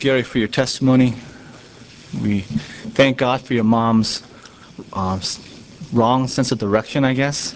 Gary, 0.00 0.22
for 0.22 0.38
your 0.38 0.48
testimony. 0.48 1.14
We 2.22 2.40
thank 2.40 3.18
God 3.18 3.42
for 3.42 3.52
your 3.52 3.64
mom's 3.64 4.22
uh, 4.94 5.20
wrong 5.92 6.26
sense 6.26 6.50
of 6.50 6.58
direction, 6.58 7.04
I 7.04 7.12
guess, 7.12 7.54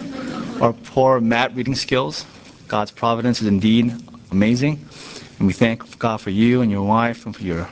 or 0.61 0.75
poor 0.75 1.23
math 1.23 1.55
reading 1.55 1.75
skills. 1.75 2.27
God's 2.69 2.91
providence 2.91 3.41
is 3.41 3.47
indeed 3.47 3.95
amazing. 4.31 4.87
And 5.39 5.47
we 5.47 5.55
thank 5.55 5.99
God 5.99 6.21
for 6.21 6.29
you 6.29 6.61
and 6.61 6.71
your 6.71 6.87
wife 6.87 7.25
and 7.25 7.35
for, 7.35 7.43
your, 7.43 7.63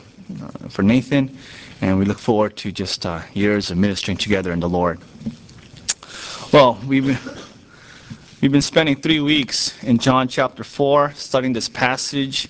uh, 0.43 0.69
for 0.71 0.83
Nathan. 0.83 1.37
And 1.83 1.99
we 1.99 2.07
look 2.07 2.19
forward 2.19 2.57
to 2.57 2.73
just 2.73 3.05
uh, 3.05 3.21
years 3.35 3.71
of 3.71 3.77
ministering 3.77 4.17
together 4.17 4.53
in 4.53 4.61
the 4.61 4.71
Lord. 4.71 5.01
Well, 6.51 6.81
we've 6.87 7.05
been, 7.05 7.19
we've 8.41 8.53
been 8.53 8.63
spending 8.63 8.97
three 8.97 9.21
weeks 9.21 9.75
in 9.85 9.99
John 9.99 10.29
chapter 10.29 10.65
4 10.65 11.13
studying 11.13 11.53
this 11.53 11.69
passage 11.69 12.49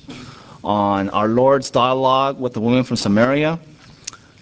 on 0.64 1.10
our 1.10 1.28
Lord's 1.28 1.70
dialogue 1.70 2.38
with 2.38 2.52
the 2.52 2.60
woman 2.60 2.84
from 2.84 2.96
Samaria. 2.96 3.58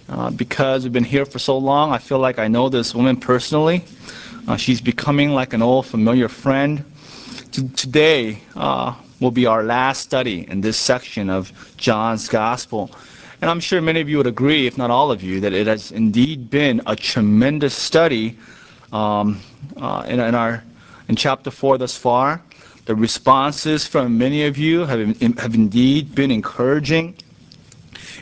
Uh, 0.09 0.31
because 0.31 0.83
we've 0.83 0.93
been 0.93 1.05
here 1.05 1.25
for 1.25 1.39
so 1.39 1.57
long, 1.57 1.93
I 1.93 1.99
feel 1.99 2.19
like 2.19 2.39
I 2.39 2.49
know 2.49 2.69
this 2.69 2.95
woman 2.95 3.17
personally. 3.17 3.85
Uh, 4.49 4.57
she's 4.57 4.81
becoming 4.81 5.31
like 5.31 5.53
an 5.53 5.63
old 5.63 5.87
familiar 5.87 6.29
friend. 6.29 6.85
T- 7.53 7.69
today 7.77 8.41
uh, 8.57 8.95
will 9.21 9.31
be 9.31 9.47
our 9.47 9.63
last 9.63 10.01
study 10.01 10.49
in 10.49 10.61
this 10.61 10.77
section 10.77 11.31
of 11.31 11.53
John's 11.77 12.29
Gospel. 12.29 12.91
And 13.41 13.51
I'm 13.51 13.61
sure 13.61 13.81
many 13.81 14.01
of 14.01 14.09
you 14.09 14.17
would 14.17 14.27
agree, 14.27 14.67
if 14.67 14.77
not 14.77 14.91
all 14.91 15.11
of 15.11 15.23
you, 15.23 15.41
that 15.41 15.53
it 15.53 15.67
has 15.67 15.93
indeed 15.93 16.51
been 16.51 16.83
a 16.87 16.97
tremendous 16.97 17.75
study 17.75 18.37
um, 18.93 19.41
uh, 19.77 20.05
in, 20.09 20.19
in, 20.21 20.35
our, 20.35 20.65
in 21.09 21.17
chapter 21.17 21.51
4 21.51 21.79
thus 21.79 21.97
far. 21.97 22.43
The 22.87 22.95
responses 22.95 23.87
from 23.87 24.17
many 24.17 24.47
of 24.47 24.57
you 24.57 24.87
have, 24.87 25.21
have 25.21 25.55
indeed 25.55 26.15
been 26.15 26.31
encouraging. 26.31 27.15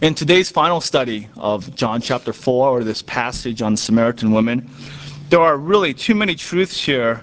In 0.03 0.15
today's 0.15 0.51
final 0.51 0.81
study 0.81 1.29
of 1.37 1.75
John 1.77 2.01
chapter 2.01 2.33
4, 2.33 2.69
or 2.69 2.84
this 2.84 3.01
passage 3.03 3.62
on 3.62 3.77
Samaritan 3.77 4.33
women, 4.33 4.69
there 5.31 5.41
are 5.41 5.56
really 5.56 5.95
too 5.95 6.14
many 6.14 6.34
truths 6.34 6.81
here 6.81 7.23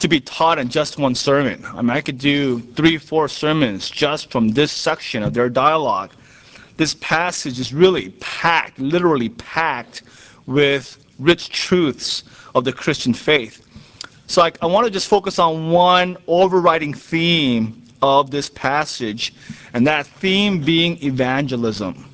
to 0.00 0.08
be 0.08 0.20
taught 0.20 0.58
in 0.58 0.68
just 0.68 0.98
one 0.98 1.14
sermon. 1.14 1.64
I 1.66 1.82
mean, 1.82 1.90
I 1.90 2.00
could 2.00 2.18
do 2.18 2.60
three, 2.60 2.96
four 2.96 3.28
sermons 3.28 3.90
just 3.90 4.30
from 4.30 4.48
this 4.48 4.72
section 4.72 5.22
of 5.22 5.34
their 5.34 5.50
dialogue. 5.50 6.12
This 6.76 6.94
passage 6.94 7.60
is 7.60 7.72
really 7.74 8.10
packed, 8.20 8.78
literally 8.78 9.28
packed 9.28 10.02
with 10.46 10.98
rich 11.18 11.50
truths 11.50 12.24
of 12.54 12.64
the 12.64 12.72
Christian 12.72 13.14
faith. 13.14 13.63
So 14.26 14.42
I, 14.42 14.52
I 14.62 14.66
want 14.66 14.86
to 14.86 14.90
just 14.90 15.08
focus 15.08 15.38
on 15.38 15.70
one 15.70 16.16
overriding 16.26 16.94
theme 16.94 17.82
of 18.02 18.30
this 18.30 18.50
passage, 18.50 19.34
and 19.72 19.86
that 19.86 20.06
theme 20.06 20.60
being 20.60 21.02
evangelism. 21.02 22.04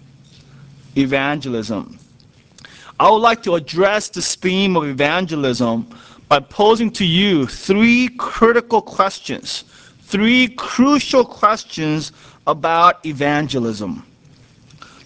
Evangelism. 0.97 1.98
I 3.00 3.11
would 3.11 3.19
like 3.19 3.42
to 3.44 3.55
address 3.56 4.08
this 4.08 4.34
theme 4.36 4.77
of 4.77 4.84
evangelism 4.84 5.88
by 6.28 6.38
posing 6.38 6.92
to 6.92 7.05
you 7.05 7.47
three 7.47 8.08
critical 8.19 8.81
questions, 8.81 9.64
three 10.03 10.48
crucial 10.48 11.25
questions 11.25 12.12
about 12.47 13.05
evangelism. 13.05 14.06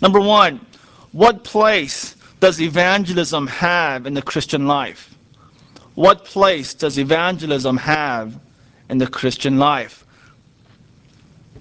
Number 0.02 0.20
one, 0.20 0.60
what 1.12 1.44
place 1.44 2.16
does 2.41 2.60
evangelism 2.60 3.47
have 3.47 4.06
in 4.06 4.12
the 4.12 4.22
Christian 4.22 4.66
life? 4.66 5.14
What 5.95 6.25
place 6.25 6.75
does 6.75 6.98
evangelism 6.98 7.77
have 7.77 8.39
in 8.91 8.98
the 8.98 9.06
Christian 9.06 9.59
life? 9.59 10.05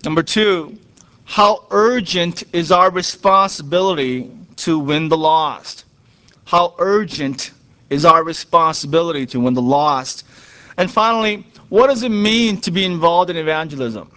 Number 0.04 0.24
two, 0.24 0.78
how 1.26 1.66
urgent 1.70 2.44
is 2.52 2.72
our 2.72 2.90
responsibility 2.90 4.32
to 4.58 4.80
win 4.80 5.08
the 5.08 5.18
lost? 5.18 5.86
How 6.46 6.74
urgent 6.80 7.52
is 7.90 8.06
our 8.06 8.24
responsibility 8.24 9.26
to 9.28 9.40
win 9.40 9.54
the 9.54 9.62
lost? 9.62 10.26
And 10.78 10.92
finally, 10.92 11.46
what 11.70 11.88
does 11.88 12.04
it 12.04 12.10
mean 12.10 12.60
to 12.62 12.72
be 12.72 12.86
involved 12.86 13.30
in 13.30 13.38
evangelism? 13.38 14.10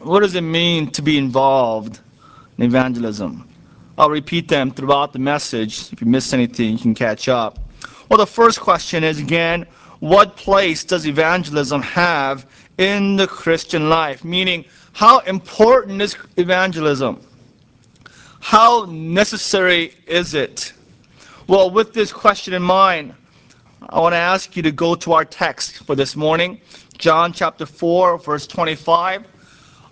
What 0.00 0.20
does 0.20 0.34
it 0.34 0.42
mean 0.42 0.90
to 0.92 1.02
be 1.02 1.18
involved 1.18 2.00
in 2.58 2.64
evangelism? 2.64 3.48
I'll 3.96 4.10
repeat 4.10 4.48
them 4.48 4.70
throughout 4.70 5.12
the 5.12 5.18
message. 5.18 5.92
If 5.92 6.00
you 6.00 6.06
miss 6.06 6.32
anything, 6.32 6.72
you 6.72 6.78
can 6.78 6.94
catch 6.94 7.28
up. 7.28 7.58
Well, 8.10 8.18
the 8.18 8.26
first 8.26 8.60
question 8.60 9.04
is 9.04 9.20
again, 9.20 9.64
what 10.00 10.34
place 10.34 10.82
does 10.82 11.06
evangelism 11.06 11.80
have 11.82 12.44
in 12.76 13.14
the 13.14 13.28
Christian 13.28 13.88
life? 13.88 14.24
Meaning, 14.24 14.64
how 14.92 15.20
important 15.20 16.02
is 16.02 16.16
evangelism? 16.36 17.20
How 18.40 18.84
necessary 18.86 19.94
is 20.08 20.34
it? 20.34 20.72
Well, 21.46 21.70
with 21.70 21.94
this 21.94 22.12
question 22.12 22.52
in 22.52 22.62
mind, 22.62 23.14
I 23.88 24.00
want 24.00 24.14
to 24.14 24.18
ask 24.18 24.56
you 24.56 24.62
to 24.64 24.72
go 24.72 24.96
to 24.96 25.12
our 25.12 25.24
text 25.24 25.84
for 25.84 25.94
this 25.94 26.16
morning, 26.16 26.60
John 26.98 27.32
chapter 27.32 27.64
4, 27.64 28.18
verse 28.18 28.44
25 28.48 29.24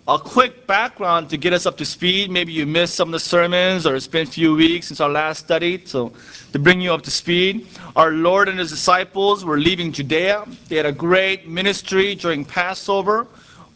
a 0.09 0.19
quick 0.19 0.67
background 0.67 1.29
to 1.29 1.37
get 1.37 1.53
us 1.53 1.67
up 1.67 1.77
to 1.77 1.85
speed. 1.85 2.31
Maybe 2.31 2.51
you 2.51 2.65
missed 2.65 2.95
some 2.95 3.09
of 3.09 3.13
the 3.13 3.21
sermons 3.21 3.87
or 3.87 3.95
it's 3.95 4.07
been 4.07 4.27
a 4.27 4.31
few 4.31 4.55
weeks 4.55 4.87
since 4.89 5.01
our 5.03 5.11
last 5.11 5.41
study. 5.41 5.85
So 5.85 6.15
to 6.53 6.59
bring 6.59 6.81
you 6.81 6.95
up 6.95 7.03
to 7.03 7.11
speed, 7.11 7.67
our 7.95 8.13
Lord 8.13 8.49
and 8.49 8.59
his 8.59 8.71
disciples 8.71 9.45
were 9.45 9.59
leaving 9.59 9.93
Judea. 9.93 10.47
They 10.69 10.77
had 10.77 10.87
a 10.87 10.93
great 10.93 11.47
ministry 11.47 12.15
during 12.15 12.47
Passover 12.47 13.27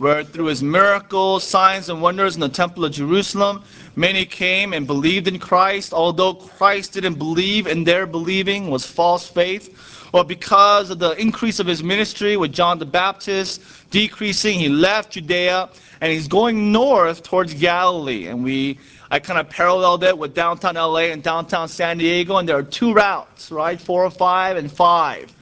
where 0.03 0.25
through 0.25 0.47
his 0.47 0.65
miracles, 0.65 1.45
signs, 1.45 1.89
and 1.89 2.03
wonders 2.03 2.35
in 2.35 2.41
the 2.41 2.49
temple 2.49 2.85
of 2.85 2.91
Jerusalem, 2.91 3.63
many 3.95 4.27
came 4.27 4.73
and 4.73 4.85
believed 4.85 5.29
in 5.29 5.39
Christ. 5.39 5.93
Although 5.93 6.35
Christ 6.35 6.95
didn't 6.95 7.15
believe 7.15 7.69
in 7.69 7.85
their 7.85 8.05
believing 8.05 8.69
was 8.69 8.85
false 8.85 9.29
faith. 9.29 9.79
Well, 10.13 10.25
because 10.25 10.91
of 10.91 10.99
the 10.99 11.13
increase 11.21 11.61
of 11.61 11.69
his 11.69 11.85
ministry 11.85 12.37
with 12.37 12.53
John 12.53 12.81
the 12.81 12.85
Baptist 12.85 13.63
decreasing, 13.91 14.59
he 14.59 14.69
left 14.69 15.13
Judea 15.13 15.71
and 16.01 16.11
he's 16.11 16.27
going 16.27 16.73
north 16.73 17.23
towards 17.23 17.55
Galilee. 17.55 18.27
And 18.27 18.43
we, 18.43 18.81
I 19.13 19.21
kind 19.21 19.39
of 19.39 19.49
paralleled 19.51 20.03
it 20.03 20.19
with 20.19 20.35
downtown 20.35 20.75
LA 20.75 21.13
and 21.13 21.23
downtown 21.23 21.69
San 21.69 21.99
Diego, 21.99 22.39
and 22.39 22.49
there 22.49 22.59
are 22.59 22.65
two 22.65 22.93
routes, 22.93 23.53
right? 23.53 23.81
Four 23.81 24.05
or 24.05 24.11
five 24.11 24.57
and 24.57 24.71
5. 24.71 25.33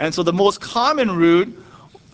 And 0.00 0.14
so 0.14 0.22
the 0.22 0.34
most 0.34 0.60
common 0.60 1.16
route 1.16 1.56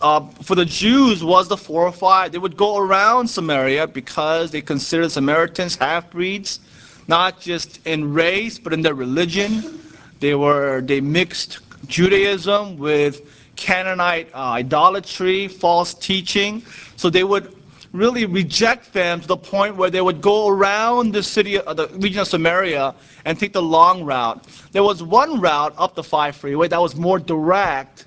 uh, 0.01 0.25
for 0.43 0.55
the 0.55 0.65
Jews 0.65 1.23
was 1.23 1.47
the 1.47 1.57
405. 1.57 2.31
They 2.31 2.37
would 2.37 2.55
go 2.55 2.77
around 2.77 3.27
Samaria 3.27 3.87
because 3.87 4.51
they 4.51 4.61
considered 4.61 5.11
Samaritans 5.11 5.75
half-breeds, 5.75 6.59
not 7.07 7.39
just 7.39 7.85
in 7.85 8.13
race, 8.13 8.57
but 8.59 8.73
in 8.73 8.81
their 8.81 8.95
religion. 8.95 9.79
They 10.19 10.35
were, 10.35 10.81
they 10.81 11.01
mixed 11.01 11.59
Judaism 11.87 12.77
with 12.77 13.21
Canaanite 13.55 14.29
uh, 14.33 14.37
idolatry, 14.37 15.47
false 15.47 15.93
teaching. 15.93 16.63
So 16.95 17.09
they 17.09 17.23
would 17.23 17.55
really 17.91 18.25
reject 18.25 18.93
them 18.93 19.19
to 19.19 19.27
the 19.27 19.37
point 19.37 19.75
where 19.75 19.89
they 19.89 20.01
would 20.01 20.21
go 20.21 20.47
around 20.47 21.13
the 21.13 21.23
city, 21.23 21.59
uh, 21.59 21.73
the 21.73 21.87
region 21.89 22.21
of 22.21 22.27
Samaria, 22.27 22.93
and 23.25 23.39
take 23.39 23.53
the 23.53 23.61
long 23.61 24.03
route. 24.03 24.45
There 24.71 24.83
was 24.83 25.01
one 25.01 25.41
route 25.41 25.73
up 25.77 25.95
the 25.95 26.03
5 26.03 26.35
freeway 26.35 26.67
that 26.67 26.79
was 26.79 26.95
more 26.95 27.19
direct, 27.19 28.05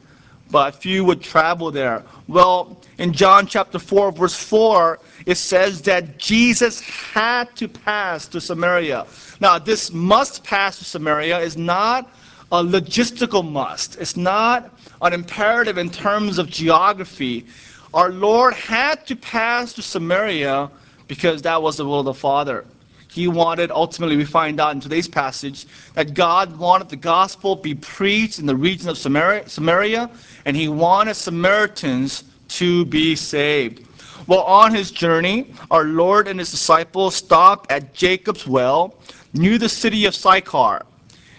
but 0.52 0.76
few 0.76 1.04
would 1.04 1.20
travel 1.20 1.72
there. 1.72 2.04
Well, 2.28 2.80
in 2.98 3.12
John 3.12 3.48
chapter 3.48 3.80
4, 3.80 4.12
verse 4.12 4.36
4, 4.36 5.00
it 5.26 5.34
says 5.34 5.82
that 5.82 6.18
Jesus 6.18 6.78
had 6.80 7.54
to 7.56 7.66
pass 7.66 8.28
to 8.28 8.40
Samaria. 8.40 9.06
Now, 9.40 9.58
this 9.58 9.92
must 9.92 10.44
pass 10.44 10.78
to 10.78 10.84
Samaria 10.84 11.40
is 11.40 11.56
not 11.56 12.08
a 12.52 12.62
logistical 12.62 13.42
must. 13.50 13.96
It's 13.96 14.16
not 14.16 14.70
an 15.00 15.12
imperative 15.12 15.78
in 15.78 15.90
terms 15.90 16.38
of 16.38 16.48
geography 16.48 17.46
our 17.94 18.10
Lord 18.10 18.54
had 18.54 19.06
to 19.06 19.16
pass 19.16 19.74
to 19.74 19.82
Samaria 19.82 20.70
because 21.08 21.42
that 21.42 21.60
was 21.60 21.76
the 21.76 21.84
will 21.84 22.00
of 22.00 22.06
the 22.06 22.14
Father. 22.14 22.64
He 23.12 23.28
wanted, 23.28 23.70
ultimately, 23.70 24.16
we 24.16 24.24
find 24.24 24.58
out 24.58 24.72
in 24.74 24.80
today's 24.80 25.06
passage, 25.06 25.66
that 25.92 26.14
God 26.14 26.56
wanted 26.56 26.88
the 26.88 26.96
gospel 26.96 27.54
be 27.54 27.74
preached 27.74 28.38
in 28.38 28.46
the 28.46 28.56
region 28.56 28.88
of 28.88 28.96
Samaria, 28.96 29.48
Samaria 29.50 30.10
and 30.46 30.56
he 30.56 30.68
wanted 30.68 31.14
Samaritans 31.14 32.24
to 32.48 32.86
be 32.86 33.14
saved. 33.14 33.86
Well, 34.26 34.42
on 34.42 34.74
his 34.74 34.90
journey, 34.90 35.52
our 35.70 35.84
Lord 35.84 36.26
and 36.26 36.38
his 36.38 36.50
disciples 36.50 37.14
stopped 37.14 37.70
at 37.70 37.92
Jacob's 37.92 38.46
well 38.46 38.94
near 39.34 39.58
the 39.58 39.68
city 39.68 40.06
of 40.06 40.14
Sychar. 40.14 40.86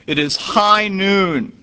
It 0.06 0.20
is 0.20 0.36
high 0.36 0.88
noon. 0.88 1.58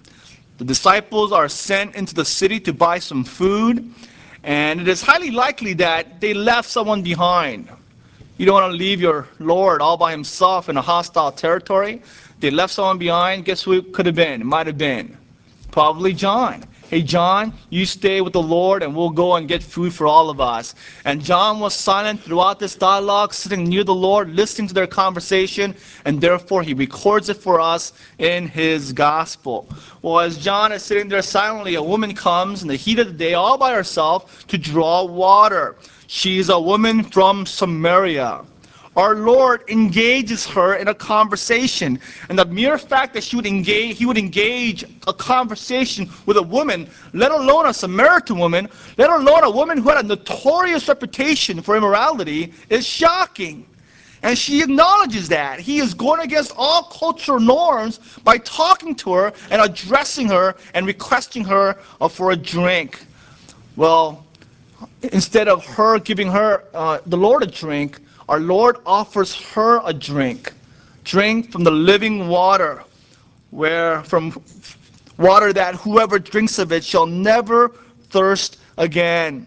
The 0.58 0.64
disciples 0.64 1.30
are 1.30 1.48
sent 1.48 1.94
into 1.94 2.14
the 2.14 2.24
city 2.24 2.58
to 2.60 2.72
buy 2.72 2.98
some 2.98 3.22
food, 3.22 3.94
and 4.42 4.80
it 4.80 4.88
is 4.88 5.02
highly 5.02 5.30
likely 5.30 5.72
that 5.74 6.20
they 6.20 6.34
left 6.34 6.68
someone 6.68 7.02
behind. 7.02 7.68
You 8.40 8.46
don't 8.46 8.54
want 8.54 8.72
to 8.72 8.78
leave 8.78 9.02
your 9.02 9.28
Lord 9.38 9.82
all 9.82 9.98
by 9.98 10.12
himself 10.12 10.70
in 10.70 10.78
a 10.78 10.80
hostile 10.80 11.30
territory. 11.30 12.00
They 12.38 12.50
left 12.50 12.72
someone 12.72 12.96
behind. 12.96 13.44
Guess 13.44 13.64
who 13.64 13.72
it 13.72 13.92
could 13.92 14.06
have 14.06 14.14
been? 14.14 14.46
Might 14.46 14.66
have 14.66 14.78
been 14.78 15.14
probably 15.70 16.14
John. 16.14 16.64
Hey, 16.88 17.02
John, 17.02 17.52
you 17.68 17.84
stay 17.84 18.22
with 18.22 18.32
the 18.32 18.42
Lord 18.42 18.82
and 18.82 18.96
we'll 18.96 19.10
go 19.10 19.36
and 19.36 19.46
get 19.46 19.62
food 19.62 19.92
for 19.92 20.06
all 20.06 20.30
of 20.30 20.40
us. 20.40 20.74
And 21.04 21.22
John 21.22 21.60
was 21.60 21.74
silent 21.74 22.22
throughout 22.22 22.58
this 22.58 22.74
dialogue, 22.74 23.34
sitting 23.34 23.64
near 23.64 23.84
the 23.84 23.94
Lord, 23.94 24.34
listening 24.34 24.68
to 24.68 24.74
their 24.74 24.86
conversation, 24.86 25.76
and 26.06 26.18
therefore 26.18 26.62
he 26.62 26.72
records 26.72 27.28
it 27.28 27.36
for 27.36 27.60
us 27.60 27.92
in 28.18 28.48
his 28.48 28.92
gospel. 28.94 29.68
Well, 30.00 30.18
as 30.18 30.38
John 30.38 30.72
is 30.72 30.82
sitting 30.82 31.08
there 31.08 31.20
silently, 31.20 31.74
a 31.74 31.82
woman 31.82 32.14
comes 32.14 32.62
in 32.62 32.68
the 32.68 32.76
heat 32.76 32.98
of 32.98 33.06
the 33.06 33.12
day 33.12 33.34
all 33.34 33.58
by 33.58 33.74
herself 33.74 34.46
to 34.48 34.56
draw 34.56 35.04
water. 35.04 35.76
She's 36.12 36.48
a 36.48 36.60
woman 36.60 37.04
from 37.04 37.46
Samaria 37.46 38.44
our 38.96 39.14
Lord 39.14 39.62
engages 39.68 40.46
her 40.46 40.74
in 40.74 40.88
a 40.88 40.94
conversation. 40.94 41.98
And 42.28 42.38
the 42.38 42.44
mere 42.44 42.76
fact 42.76 43.14
that 43.14 43.22
she 43.22 43.36
would 43.36 43.46
engage, 43.46 43.98
he 43.98 44.04
would 44.04 44.18
engage 44.18 44.84
a 45.06 45.12
conversation 45.12 46.10
with 46.26 46.36
a 46.36 46.42
woman, 46.42 46.88
let 47.12 47.30
alone 47.30 47.66
a 47.66 47.74
Samaritan 47.74 48.38
woman, 48.38 48.68
let 48.98 49.10
alone 49.10 49.44
a 49.44 49.50
woman 49.50 49.78
who 49.78 49.88
had 49.88 50.04
a 50.04 50.06
notorious 50.06 50.88
reputation 50.88 51.62
for 51.62 51.76
immorality, 51.76 52.52
is 52.68 52.86
shocking. 52.86 53.64
And 54.22 54.36
she 54.36 54.60
acknowledges 54.60 55.28
that. 55.28 55.60
He 55.60 55.78
is 55.78 55.94
going 55.94 56.20
against 56.20 56.52
all 56.56 56.82
cultural 56.82 57.40
norms 57.40 58.00
by 58.22 58.38
talking 58.38 58.94
to 58.96 59.14
her 59.14 59.32
and 59.50 59.62
addressing 59.62 60.28
her 60.28 60.56
and 60.74 60.84
requesting 60.84 61.44
her 61.44 61.74
for 62.10 62.32
a 62.32 62.36
drink. 62.36 63.02
Well, 63.76 64.26
instead 65.02 65.48
of 65.48 65.64
her 65.66 65.98
giving 65.98 66.30
her, 66.30 66.64
uh, 66.74 66.98
the 67.06 67.16
Lord, 67.16 67.42
a 67.42 67.46
drink, 67.46 68.00
our 68.28 68.40
Lord 68.40 68.76
offers 68.86 69.34
her 69.52 69.80
a 69.84 69.92
drink, 69.92 70.52
drink 71.04 71.50
from 71.50 71.64
the 71.64 71.70
living 71.70 72.28
water, 72.28 72.84
where 73.50 74.02
from 74.04 74.40
water 75.18 75.52
that 75.52 75.74
whoever 75.74 76.18
drinks 76.18 76.58
of 76.58 76.72
it 76.72 76.84
shall 76.84 77.06
never 77.06 77.72
thirst 78.10 78.58
again. 78.78 79.46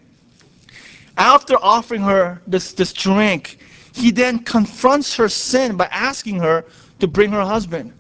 After 1.17 1.55
offering 1.57 2.01
her 2.01 2.41
this, 2.47 2.73
this 2.73 2.91
drink, 2.91 3.59
he 3.94 4.11
then 4.11 4.39
confronts 4.39 5.15
her 5.15 5.29
sin 5.29 5.77
by 5.77 5.85
asking 5.85 6.39
her 6.39 6.65
to 7.00 7.07
bring 7.07 7.31
her 7.31 7.41
husband. 7.44 7.94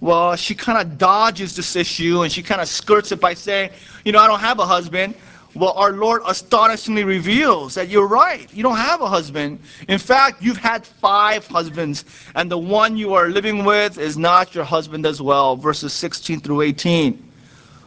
Well, 0.00 0.34
she 0.34 0.54
kind 0.54 0.78
of 0.78 0.98
dodges 0.98 1.54
this 1.54 1.76
issue 1.76 2.22
and 2.22 2.32
she 2.32 2.42
kind 2.42 2.60
of 2.60 2.68
skirts 2.68 3.12
it 3.12 3.20
by 3.20 3.34
saying, 3.34 3.70
You 4.04 4.10
know, 4.10 4.18
I 4.18 4.26
don't 4.26 4.40
have 4.40 4.58
a 4.58 4.66
husband. 4.66 5.14
Well, 5.54 5.72
our 5.72 5.92
Lord 5.92 6.22
astonishingly 6.26 7.04
reveals 7.04 7.74
that 7.74 7.88
you're 7.88 8.06
right. 8.06 8.52
You 8.54 8.62
don't 8.62 8.76
have 8.76 9.02
a 9.02 9.08
husband. 9.08 9.60
In 9.88 9.98
fact, 9.98 10.42
you've 10.42 10.56
had 10.56 10.86
five 10.86 11.46
husbands, 11.46 12.06
and 12.34 12.50
the 12.50 12.56
one 12.56 12.96
you 12.96 13.12
are 13.12 13.28
living 13.28 13.64
with 13.64 13.98
is 13.98 14.16
not 14.16 14.54
your 14.54 14.64
husband 14.64 15.04
as 15.04 15.20
well. 15.20 15.56
Verses 15.56 15.92
16 15.92 16.40
through 16.40 16.62
18. 16.62 17.22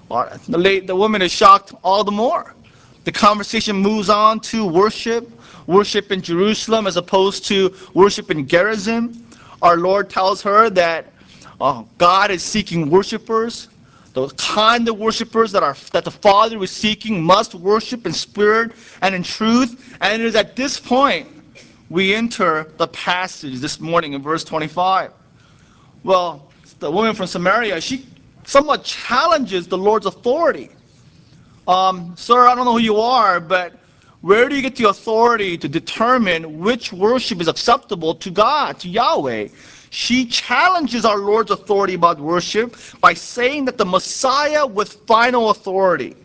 Well, 0.09 0.39
the, 0.47 0.59
late, 0.59 0.85
the 0.85 0.95
woman 0.95 1.23
is 1.23 1.31
shocked 1.31 1.73
all 1.83 2.03
the 2.03 2.11
more. 2.11 2.53
The 3.03 3.11
conversation 3.11 3.75
moves 3.75 4.09
on 4.09 4.39
to 4.41 4.67
worship, 4.67 5.27
worship 5.65 6.11
in 6.11 6.21
Jerusalem 6.21 6.85
as 6.85 6.97
opposed 6.97 7.45
to 7.45 7.75
worship 7.95 8.29
in 8.29 8.47
Gerizim. 8.47 9.25
Our 9.63 9.77
Lord 9.77 10.11
tells 10.11 10.41
her 10.43 10.69
that 10.71 11.11
uh, 11.59 11.83
God 11.97 12.29
is 12.29 12.43
seeking 12.43 12.91
worshipers 12.91 13.69
the 14.15 14.29
kind 14.29 14.87
of 14.87 14.97
worshipers 14.97 15.51
that, 15.51 15.61
are, 15.61 15.75
that 15.91 16.05
the 16.05 16.11
Father 16.11 16.63
is 16.63 16.71
seeking 16.71 17.21
must 17.21 17.53
worship 17.53 18.05
in 18.05 18.13
spirit 18.13 18.71
and 19.01 19.13
in 19.13 19.21
truth. 19.21 19.97
And 19.99 20.21
it 20.21 20.25
is 20.25 20.35
at 20.35 20.55
this 20.55 20.79
point 20.79 21.27
we 21.89 22.15
enter 22.15 22.71
the 22.77 22.87
passage 22.87 23.59
this 23.59 23.79
morning 23.81 24.13
in 24.13 24.21
verse 24.21 24.45
25. 24.45 25.11
Well, 26.03 26.49
the 26.79 26.89
woman 26.89 27.13
from 27.13 27.27
Samaria, 27.27 27.81
she 27.81 28.05
somewhat 28.45 28.85
challenges 28.85 29.67
the 29.67 29.77
Lord's 29.77 30.05
authority. 30.05 30.69
Um, 31.67 32.13
Sir, 32.15 32.47
I 32.47 32.55
don't 32.55 32.63
know 32.63 32.73
who 32.73 32.79
you 32.79 32.97
are, 33.01 33.41
but 33.41 33.73
where 34.21 34.47
do 34.47 34.55
you 34.55 34.61
get 34.61 34.77
the 34.77 34.87
authority 34.87 35.57
to 35.57 35.67
determine 35.67 36.59
which 36.59 36.93
worship 36.93 37.41
is 37.41 37.49
acceptable 37.49 38.15
to 38.15 38.31
God, 38.31 38.79
to 38.79 38.87
Yahweh? 38.87 39.49
She 39.95 40.25
challenges 40.25 41.05
our 41.05 41.19
Lord's 41.19 41.51
authority 41.51 41.93
about 41.93 42.19
worship 42.19 42.75
by 42.99 43.13
saying 43.13 43.63
that 43.63 43.77
the 43.77 43.85
Messiah 43.85 44.65
with 44.65 44.91
final 45.07 45.51
authority, 45.51 46.17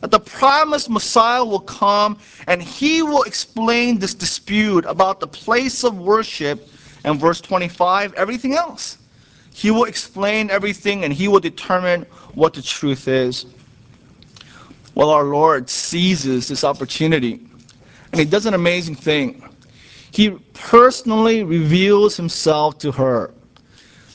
that 0.00 0.10
the 0.10 0.18
promised 0.18 0.88
Messiah 0.88 1.44
will 1.44 1.60
come 1.60 2.18
and 2.46 2.62
he 2.62 3.02
will 3.02 3.24
explain 3.24 3.98
this 3.98 4.14
dispute 4.14 4.86
about 4.86 5.20
the 5.20 5.26
place 5.26 5.84
of 5.84 5.98
worship 5.98 6.66
and 7.04 7.20
verse 7.20 7.42
25, 7.42 8.14
everything 8.14 8.54
else. 8.54 8.96
He 9.52 9.70
will 9.70 9.84
explain 9.84 10.48
everything 10.48 11.04
and 11.04 11.12
he 11.12 11.28
will 11.28 11.40
determine 11.40 12.06
what 12.32 12.54
the 12.54 12.62
truth 12.62 13.06
is. 13.06 13.44
Well, 14.94 15.10
our 15.10 15.24
Lord 15.24 15.68
seizes 15.68 16.48
this 16.48 16.64
opportunity 16.64 17.38
and 18.12 18.18
he 18.18 18.24
does 18.24 18.46
an 18.46 18.54
amazing 18.54 18.94
thing. 18.94 19.47
He 20.10 20.30
personally 20.54 21.44
reveals 21.44 22.16
himself 22.16 22.78
to 22.78 22.92
her. 22.92 23.32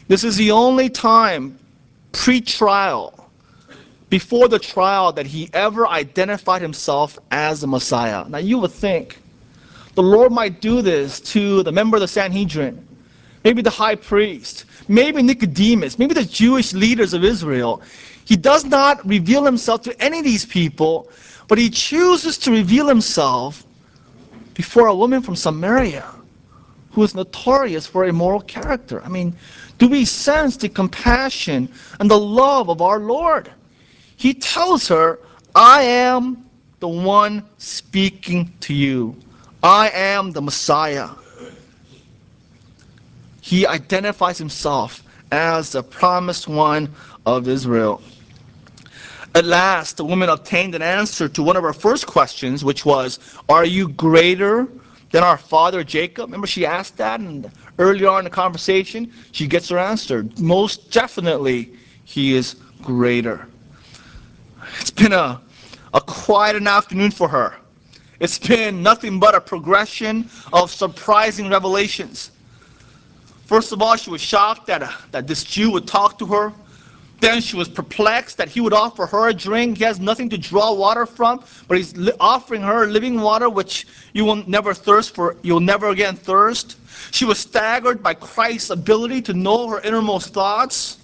This 0.08 0.24
is 0.24 0.36
the 0.36 0.52
only 0.52 0.90
time 0.90 1.58
pre-trial, 2.12 3.30
before 4.10 4.48
the 4.48 4.60
trial, 4.60 5.12
that 5.14 5.26
he 5.26 5.50
ever 5.54 5.88
identified 5.88 6.62
himself 6.62 7.18
as 7.32 7.62
the 7.62 7.68
Messiah. 7.68 8.28
Now 8.28 8.38
you 8.40 8.60
would 8.60 8.72
think 8.72 9.20
the 9.96 10.04
Lord 10.04 10.32
might 10.32 10.62
do 10.62 10.82
this 10.82 11.20
to 11.22 11.64
the 11.64 11.72
member 11.72 11.98
of 11.98 12.02
the 12.02 12.08
Sanhedrin, 12.08 12.86
maybe 13.44 13.62
the 13.62 13.70
high 13.70 13.96
priest, 13.96 14.66
maybe 14.88 15.22
Nicodemus, 15.22 15.98
maybe 16.00 16.14
the 16.14 16.26
Jewish 16.26 16.74
leaders 16.74 17.14
of 17.14 17.24
Israel. 17.24 17.82
He 18.26 18.36
does 18.36 18.66
not 18.66 19.06
reveal 19.08 19.44
himself 19.44 19.82
to 19.84 20.02
any 20.02 20.20
of 20.20 20.24
these 20.24 20.46
people, 20.46 21.10
but 21.48 21.58
he 21.58 21.70
chooses 21.70 22.38
to 22.40 22.52
reveal 22.52 22.88
himself 22.88 23.66
before 24.54 24.88
a 24.88 24.96
woman 24.96 25.22
from 25.22 25.36
Samaria 25.36 26.06
who 26.92 27.04
is 27.04 27.16
notorious 27.16 27.88
for 27.88 28.06
immoral 28.06 28.42
character. 28.42 29.04
I 29.04 29.10
mean, 29.10 29.36
do 29.80 29.88
we 29.88 30.06
sense 30.06 30.58
the 30.58 30.70
compassion 30.70 31.68
and 32.00 32.10
the 32.10 32.20
love 32.20 32.70
of 32.70 32.82
our 32.82 33.00
Lord? 33.00 33.52
He 34.16 34.34
tells 34.34 34.88
her, 34.88 35.20
I 35.56 35.84
am 35.84 36.46
the 36.80 36.88
one 36.88 37.44
speaking 37.58 38.52
to 38.62 38.74
you. 38.74 39.16
I 39.64 39.90
am 39.90 40.32
the 40.32 40.42
Messiah. 40.42 41.10
He 43.42 43.66
identifies 43.66 44.38
himself 44.38 45.04
as 45.32 45.72
the 45.72 45.82
promised 45.82 46.48
one 46.48 46.94
of 47.26 47.48
Israel. 47.48 48.02
At 49.36 49.46
last, 49.46 49.98
the 49.98 50.06
woman 50.06 50.30
obtained 50.30 50.76
an 50.76 50.84
answer 50.84 51.28
to 51.28 51.42
one 51.42 51.58
of 51.58 51.64
her 51.64 51.74
first 51.74 52.06
questions, 52.06 52.64
which 52.64 52.86
was, 52.86 53.18
Are 53.50 53.66
you 53.66 53.90
greater 53.90 54.68
than 55.12 55.24
our 55.24 55.38
father 55.38 55.84
Jacob? 55.84 56.26
Remember, 56.26 56.46
she 56.46 56.68
asked 56.68 56.98
that 56.98 57.20
and 57.20 57.52
earlier 57.80 58.10
on 58.10 58.20
in 58.20 58.24
the 58.26 58.30
conversation? 58.30 59.12
She 59.32 59.48
gets 59.48 59.70
her 59.70 59.80
answer. 59.80 60.28
Most 60.38 60.92
definitely, 60.92 61.74
he 62.06 62.36
is 62.36 62.58
greater. 62.84 63.48
It's 64.80 64.92
been 64.92 65.14
a, 65.14 65.42
a 65.96 66.02
quiet 66.02 66.62
afternoon 66.68 67.10
for 67.10 67.28
her. 67.28 67.56
It's 68.20 68.38
been 68.38 68.84
nothing 68.84 69.20
but 69.20 69.34
a 69.34 69.42
progression 69.42 70.30
of 70.54 70.72
surprising 70.72 71.50
revelations. 71.50 72.30
First 73.46 73.72
of 73.72 73.82
all, 73.82 73.96
she 73.96 74.12
was 74.12 74.22
shocked 74.22 74.68
that, 74.68 74.84
uh, 74.84 74.92
that 75.12 75.26
this 75.28 75.44
Jew 75.44 75.72
would 75.72 75.88
talk 75.88 76.20
to 76.20 76.26
her 76.28 76.54
then 77.24 77.40
she 77.40 77.56
was 77.56 77.70
perplexed 77.70 78.38
that 78.38 78.50
he 78.50 78.60
would 78.60 78.74
offer 78.74 79.06
her 79.06 79.30
a 79.30 79.34
drink. 79.34 79.78
He 79.78 79.86
has 79.86 80.00
nothing 80.00 80.30
to 80.30 80.38
draw 80.38 80.74
water 80.74 81.06
from, 81.06 81.42
but 81.70 81.78
he's 81.78 81.94
offering 82.20 82.62
her 82.62 82.86
living 82.88 83.22
water, 83.22 83.50
which 83.50 83.88
you 84.14 84.26
will 84.26 84.48
never 84.48 84.74
thirst 84.74 85.16
for. 85.16 85.38
You'll 85.42 85.62
never 85.62 85.90
again 85.90 86.18
thirst. 86.18 86.78
She 87.12 87.24
was 87.24 87.40
staggered 87.40 88.04
by 88.04 88.14
Christ's 88.14 88.72
ability 88.72 89.22
to 89.24 89.34
know 89.34 89.70
her 89.70 89.80
innermost 89.82 90.34
thoughts, 90.34 90.98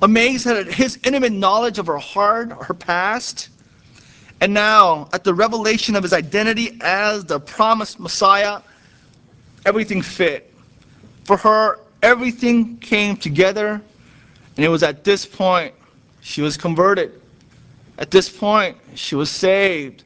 amazed 0.00 0.46
at 0.46 0.66
his 0.66 0.98
intimate 1.04 1.32
knowledge 1.32 1.78
of 1.78 1.86
her 1.86 1.98
heart, 1.98 2.50
her 2.62 2.74
past. 2.74 3.50
And 4.40 4.54
now, 4.54 5.10
at 5.12 5.24
the 5.24 5.34
revelation 5.34 5.94
of 5.94 6.02
his 6.02 6.14
identity 6.14 6.78
as 6.80 7.26
the 7.26 7.38
promised 7.38 8.00
Messiah, 8.00 8.62
everything 9.66 10.00
fit. 10.00 10.54
For 11.24 11.36
her, 11.36 11.80
everything 12.02 12.78
came 12.78 13.18
together 13.18 13.82
and 14.60 14.66
it 14.66 14.68
was 14.68 14.82
at 14.82 15.04
this 15.04 15.24
point 15.24 15.72
she 16.20 16.42
was 16.42 16.58
converted. 16.58 17.18
At 17.96 18.10
this 18.10 18.28
point, 18.28 18.76
she 18.94 19.14
was 19.14 19.30
saved. 19.30 20.04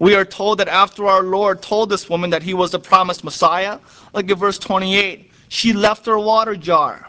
We 0.00 0.16
are 0.16 0.24
told 0.24 0.58
that 0.58 0.66
after 0.66 1.06
our 1.06 1.22
Lord 1.22 1.62
told 1.62 1.88
this 1.88 2.10
woman 2.10 2.28
that 2.30 2.42
he 2.42 2.54
was 2.54 2.72
the 2.72 2.80
promised 2.80 3.22
Messiah, 3.22 3.78
look 4.14 4.28
at 4.28 4.36
verse 4.36 4.58
28, 4.58 5.30
she 5.46 5.72
left 5.72 6.06
her 6.06 6.18
water 6.18 6.56
jar. 6.56 7.06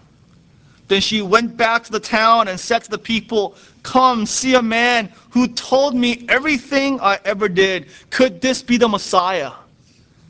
Then 0.89 1.01
she 1.01 1.23
went 1.23 1.57
back 1.57 1.85
to 1.85 1.91
the 1.91 1.99
town 1.99 2.49
and 2.49 2.59
said 2.59 2.83
to 2.83 2.91
the 2.91 2.99
people, 2.99 3.55
Come, 3.81 4.27
see 4.27 4.53
a 4.53 4.61
man 4.61 5.11
who 5.31 5.47
told 5.47 5.95
me 5.95 6.27
everything 6.29 7.01
I 7.01 7.17
ever 7.25 7.49
did. 7.49 7.87
Could 8.11 8.41
this 8.41 8.61
be 8.61 8.77
the 8.77 8.87
Messiah? 8.87 9.53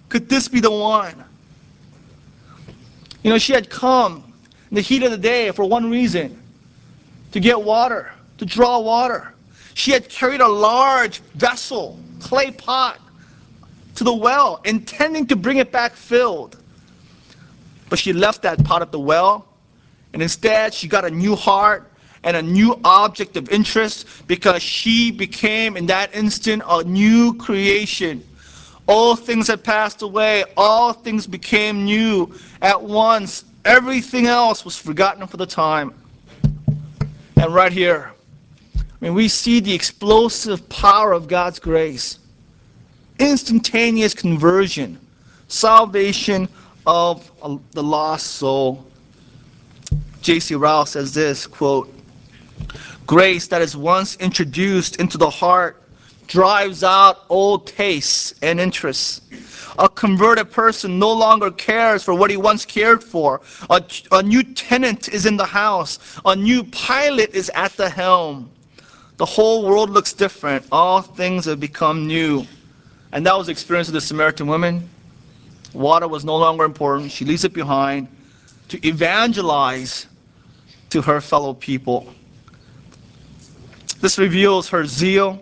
Could 0.08 0.29
this 0.29 0.48
be 0.48 0.62
the 0.62 0.72
one? 0.72 1.22
You 3.24 3.29
know, 3.29 3.38
she 3.38 3.51
had 3.51 3.69
come 3.69 4.29
in 4.70 4.76
the 4.76 4.82
heat 4.82 5.04
of 5.04 5.12
the 5.12 5.18
day 5.18 5.52
for 5.52 5.66
one 5.66 5.90
reason 5.90 6.42
to 7.32 7.40
get 7.40 7.62
water. 7.62 8.12
to 8.38 8.46
draw 8.46 8.80
water. 8.80 9.34
She 9.74 9.92
had 9.92 10.08
carried 10.08 10.40
a 10.40 10.48
large 10.48 11.20
vessel, 11.36 12.00
clay 12.22 12.52
pot, 12.52 13.00
to 13.96 14.06
the 14.06 14.14
well, 14.14 14.62
intending 14.64 15.28
to 15.28 15.36
bring 15.36 15.58
it 15.58 15.74
back 15.74 15.94
filled. 15.94 16.56
But 17.90 18.00
she 18.00 18.14
left 18.14 18.42
that 18.44 18.64
pot 18.64 18.82
at 18.82 18.94
the 18.94 19.00
well, 19.00 19.46
and 20.14 20.22
instead 20.22 20.74
she 20.74 20.88
got 20.88 21.04
a 21.04 21.10
new 21.10 21.36
heart 21.36 21.92
and 22.24 22.38
a 22.38 22.42
new 22.42 22.80
object 22.86 23.36
of 23.36 23.50
interest 23.50 24.08
because 24.26 24.64
she 24.64 25.12
became, 25.12 25.76
in 25.76 25.86
that 25.88 26.16
instant, 26.16 26.64
a 26.66 26.84
new 26.86 27.34
creation. 27.34 28.24
All 28.88 29.18
things 29.18 29.48
had 29.48 29.64
passed 29.64 30.02
away, 30.02 30.46
all 30.56 30.94
things 30.94 31.28
became 31.28 31.84
new 31.84 32.34
at 32.62 32.82
once. 32.82 33.44
Everything 33.66 34.28
else 34.28 34.63
was 34.63 34.78
forgotten 34.78 35.28
for 35.28 35.38
the 35.38 35.46
time. 35.46 35.94
And 37.38 37.54
right 37.54 37.72
here, 37.72 38.12
I 38.75 38.82
mean, 39.00 39.13
we 39.13 39.28
see 39.28 39.60
the 39.60 39.74
explosive 39.74 40.68
power 40.70 41.13
of 41.13 41.28
God's 41.28 41.60
grace. 41.60 42.20
Instantaneous 43.20 44.13
conversion, 44.13 45.00
salvation 45.48 46.48
of 46.86 47.30
the 47.72 47.84
lost 47.84 48.28
soul. 48.28 48.86
J.C. 50.22 50.56
Ryle 50.56 50.86
says 50.86 51.13
this, 51.13 51.48
quote, 51.48 51.94
Grace 53.06 53.48
that 53.48 53.62
is 53.62 53.75
once 53.75 54.16
introduced 54.18 54.98
into 54.98 55.18
the 55.18 55.30
heart 55.30 55.82
drives 56.28 56.84
out 56.84 57.25
old 57.30 57.66
tastes 57.68 58.36
and 58.42 58.60
interests. 58.60 59.22
A 59.80 59.88
converted 59.88 60.52
person 60.52 61.00
no 61.00 61.12
longer 61.12 61.50
cares 61.50 62.04
for 62.04 62.14
what 62.14 62.30
he 62.30 62.36
once 62.36 62.66
cared 62.66 63.02
for. 63.02 63.40
A, 63.70 63.82
a 64.12 64.22
new 64.22 64.44
tenant 64.44 65.08
is 65.08 65.26
in 65.26 65.38
the 65.38 65.46
house. 65.46 66.00
A 66.26 66.36
new 66.36 66.66
pilot 66.66 67.34
is 67.34 67.50
at 67.56 67.72
the 67.78 67.90
helm. 67.90 68.52
The 69.16 69.26
whole 69.26 69.66
world 69.66 69.90
looks 69.90 70.12
different. 70.12 70.66
All 70.70 71.02
things 71.02 71.46
have 71.46 71.62
become 71.62 72.08
new. 72.08 72.46
And 73.14 73.26
that 73.26 73.38
was 73.38 73.48
the 73.48 73.52
experience 73.54 73.88
of 73.88 73.94
the 73.94 74.02
Samaritan 74.02 74.48
woman. 74.48 74.90
Water 75.74 76.10
was 76.10 76.26
no 76.26 76.36
longer 76.36 76.66
important. 76.66 77.10
She 77.10 77.24
leaves 77.24 77.46
it 77.46 77.54
behind 77.54 78.10
to 78.68 78.86
evangelize 78.86 80.08
to 80.90 81.02
her 81.02 81.22
fellow 81.22 81.54
people. 81.54 82.14
This 84.02 84.18
reveals 84.18 84.68
her 84.70 84.86
zeal, 84.86 85.40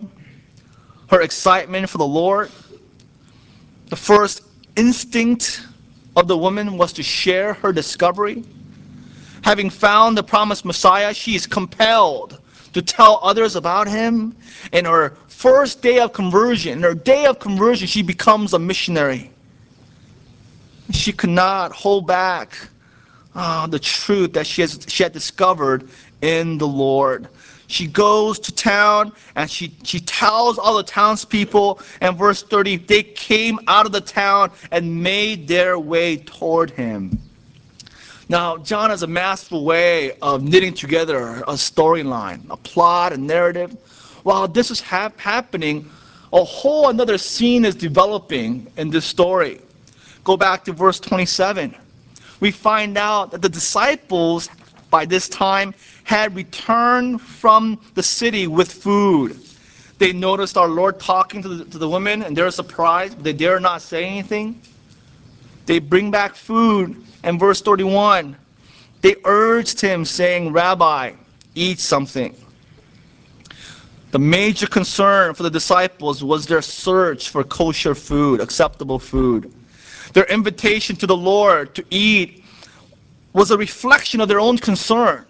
her 1.10 1.22
excitement 1.22 1.90
for 1.90 1.98
the 1.98 2.06
Lord. 2.06 2.50
The 3.88 3.96
first 3.96 4.42
instinct 4.76 5.66
of 6.14 6.28
the 6.28 6.36
woman 6.36 6.76
was 6.76 6.92
to 6.94 7.02
share 7.02 7.54
her 7.54 7.72
discovery. 7.72 8.44
Having 9.42 9.70
found 9.70 10.18
the 10.18 10.22
promised 10.22 10.64
Messiah, 10.64 11.14
she 11.14 11.34
is 11.34 11.46
compelled 11.46 12.40
to 12.74 12.82
tell 12.82 13.18
others 13.22 13.56
about 13.56 13.88
him. 13.88 14.36
In 14.72 14.84
her 14.84 15.16
first 15.28 15.80
day 15.80 16.00
of 16.00 16.12
conversion, 16.12 16.72
in 16.72 16.82
her 16.82 16.94
day 16.94 17.24
of 17.24 17.38
conversion, 17.38 17.86
she 17.86 18.02
becomes 18.02 18.52
a 18.52 18.58
missionary. 18.58 19.30
She 20.90 21.12
could 21.12 21.30
not 21.30 21.72
hold 21.72 22.06
back 22.06 22.58
uh, 23.34 23.66
the 23.68 23.78
truth 23.78 24.34
that 24.34 24.46
she, 24.46 24.62
has, 24.62 24.84
she 24.88 25.02
had 25.02 25.12
discovered 25.12 25.88
in 26.20 26.58
the 26.58 26.66
Lord 26.66 27.28
she 27.68 27.86
goes 27.86 28.38
to 28.40 28.52
town 28.52 29.12
and 29.36 29.48
she, 29.48 29.74
she 29.84 30.00
tells 30.00 30.58
all 30.58 30.76
the 30.78 30.82
townspeople. 30.82 31.80
And 32.00 32.16
verse 32.16 32.42
30, 32.42 32.78
they 32.78 33.02
came 33.02 33.60
out 33.68 33.84
of 33.84 33.92
the 33.92 34.00
town 34.00 34.50
and 34.72 35.02
made 35.02 35.46
their 35.46 35.78
way 35.78 36.16
toward 36.16 36.70
him. 36.70 37.18
Now, 38.30 38.56
John 38.56 38.88
has 38.88 39.02
a 39.02 39.06
masterful 39.06 39.64
way 39.64 40.12
of 40.22 40.42
knitting 40.42 40.72
together 40.72 41.40
a 41.46 41.54
storyline, 41.54 42.40
a 42.48 42.56
plot, 42.56 43.12
a 43.12 43.18
narrative. 43.18 43.72
While 44.22 44.48
this 44.48 44.70
is 44.70 44.80
hap- 44.80 45.18
happening, 45.20 45.90
a 46.32 46.44
whole 46.44 46.88
another 46.88 47.18
scene 47.18 47.66
is 47.66 47.74
developing 47.74 48.66
in 48.78 48.88
this 48.88 49.04
story. 49.04 49.60
Go 50.24 50.38
back 50.38 50.64
to 50.64 50.72
verse 50.72 51.00
27. 51.00 51.74
We 52.40 52.50
find 52.50 52.96
out 52.96 53.30
that 53.30 53.42
the 53.42 53.48
disciples 53.48 54.48
by 54.90 55.04
this 55.04 55.28
time 55.28 55.74
had 56.08 56.34
returned 56.34 57.20
from 57.20 57.78
the 57.92 58.02
city 58.02 58.46
with 58.46 58.72
food. 58.72 59.38
They 59.98 60.14
noticed 60.14 60.56
our 60.56 60.66
Lord 60.66 60.98
talking 60.98 61.42
to 61.42 61.48
the, 61.48 61.64
to 61.66 61.76
the 61.76 61.88
women 61.88 62.22
and 62.22 62.34
they're 62.34 62.50
surprised, 62.50 63.22
they 63.22 63.34
dare 63.34 63.60
not 63.60 63.82
say 63.82 64.06
anything. 64.06 64.58
They 65.66 65.78
bring 65.78 66.10
back 66.10 66.34
food, 66.34 66.96
and 67.24 67.38
verse 67.38 67.60
31, 67.60 68.34
they 69.02 69.16
urged 69.26 69.82
him, 69.82 70.06
saying, 70.06 70.50
Rabbi, 70.50 71.12
eat 71.54 71.78
something. 71.78 72.34
The 74.10 74.18
major 74.18 74.66
concern 74.66 75.34
for 75.34 75.42
the 75.42 75.50
disciples 75.50 76.24
was 76.24 76.46
their 76.46 76.62
search 76.62 77.28
for 77.28 77.44
kosher 77.44 77.94
food, 77.94 78.40
acceptable 78.40 78.98
food. 78.98 79.52
Their 80.14 80.24
invitation 80.24 80.96
to 80.96 81.06
the 81.06 81.16
Lord 81.16 81.74
to 81.74 81.84
eat 81.90 82.42
was 83.34 83.50
a 83.50 83.58
reflection 83.58 84.22
of 84.22 84.28
their 84.28 84.40
own 84.40 84.56
concern 84.56 85.26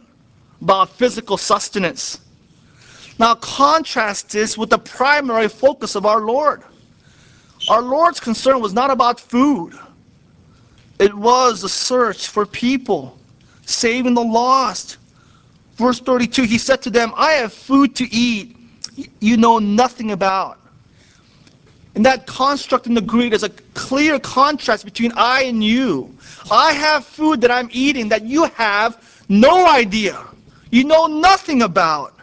about 0.60 0.90
physical 0.90 1.36
sustenance. 1.36 2.20
Now, 3.18 3.34
contrast 3.36 4.30
this 4.30 4.56
with 4.56 4.70
the 4.70 4.78
primary 4.78 5.48
focus 5.48 5.94
of 5.94 6.06
our 6.06 6.20
Lord. 6.20 6.62
Our 7.68 7.82
Lord's 7.82 8.20
concern 8.20 8.60
was 8.60 8.72
not 8.72 8.90
about 8.90 9.18
food, 9.18 9.78
it 10.98 11.14
was 11.14 11.62
the 11.62 11.68
search 11.68 12.28
for 12.28 12.44
people, 12.44 13.18
saving 13.66 14.14
the 14.14 14.22
lost. 14.22 14.96
Verse 15.76 16.00
32 16.00 16.42
He 16.42 16.58
said 16.58 16.82
to 16.82 16.90
them, 16.90 17.12
I 17.16 17.32
have 17.32 17.52
food 17.52 17.94
to 17.96 18.12
eat 18.12 18.56
you 19.20 19.36
know 19.36 19.58
nothing 19.58 20.10
about. 20.12 20.58
In 21.94 22.02
that 22.02 22.26
construct 22.26 22.86
in 22.86 22.94
the 22.94 23.00
Greek, 23.00 23.30
there's 23.30 23.42
a 23.42 23.48
clear 23.74 24.18
contrast 24.18 24.84
between 24.84 25.12
I 25.16 25.42
and 25.44 25.62
you. 25.62 26.14
I 26.50 26.72
have 26.72 27.04
food 27.04 27.40
that 27.40 27.50
I'm 27.50 27.68
eating 27.72 28.08
that 28.08 28.24
you 28.24 28.44
have 28.44 29.24
no 29.28 29.66
idea. 29.66 30.24
You 30.70 30.84
know 30.84 31.06
nothing 31.06 31.62
about. 31.62 32.14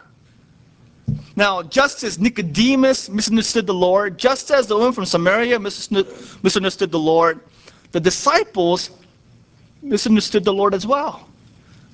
Now, 1.36 1.62
just 1.62 2.02
as 2.02 2.18
Nicodemus 2.18 3.08
misunderstood 3.08 3.66
the 3.66 3.74
Lord, 3.74 4.18
just 4.18 4.50
as 4.50 4.66
the 4.66 4.76
woman 4.76 4.92
from 4.92 5.04
Samaria 5.04 5.58
misunderstood 5.58 6.90
the 6.90 6.98
Lord, 6.98 7.40
the 7.92 8.00
disciples 8.00 8.90
misunderstood 9.82 10.44
the 10.44 10.52
Lord 10.52 10.74
as 10.74 10.86
well. 10.86 11.28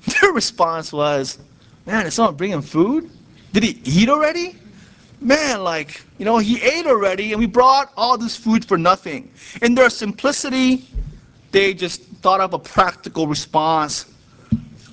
Their 0.21 0.31
response 0.31 0.93
was, 0.93 1.39
Man, 1.85 2.05
is 2.05 2.13
someone 2.13 2.35
bringing 2.35 2.61
food? 2.61 3.09
Did 3.51 3.63
he 3.63 3.81
eat 3.83 4.09
already? 4.09 4.55
Man, 5.19 5.63
like, 5.63 6.01
you 6.17 6.25
know, 6.25 6.37
he 6.37 6.61
ate 6.61 6.85
already 6.85 7.31
and 7.31 7.39
we 7.39 7.45
brought 7.45 7.91
all 7.97 8.17
this 8.17 8.35
food 8.35 8.65
for 8.65 8.77
nothing. 8.77 9.31
In 9.61 9.75
their 9.75 9.89
simplicity, 9.89 10.87
they 11.51 11.73
just 11.73 12.03
thought 12.21 12.39
of 12.39 12.53
a 12.53 12.59
practical 12.59 13.27
response 13.27 14.05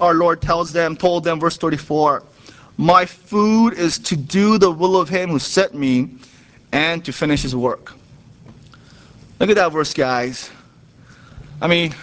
our 0.01 0.15
Lord 0.15 0.41
tells 0.41 0.73
them, 0.73 0.97
told 0.97 1.25
them, 1.25 1.39
verse 1.39 1.57
34, 1.57 2.23
My 2.77 3.05
food 3.05 3.75
is 3.75 3.99
to 3.99 4.17
do 4.17 4.59
the 4.59 4.71
will 4.71 4.99
of 4.99 5.09
him 5.09 5.31
who 5.31 5.39
sent 5.39 5.75
me 5.75 6.17
and 6.73 7.05
to 7.05 7.13
finish 7.13 7.43
his 7.43 7.55
work. 7.55 7.93
Look 9.39 9.51
at 9.51 9.57
that 9.57 9.73
verse, 9.73 9.95
guys. 9.95 10.51
I 11.61 11.67
mean, 11.67 11.95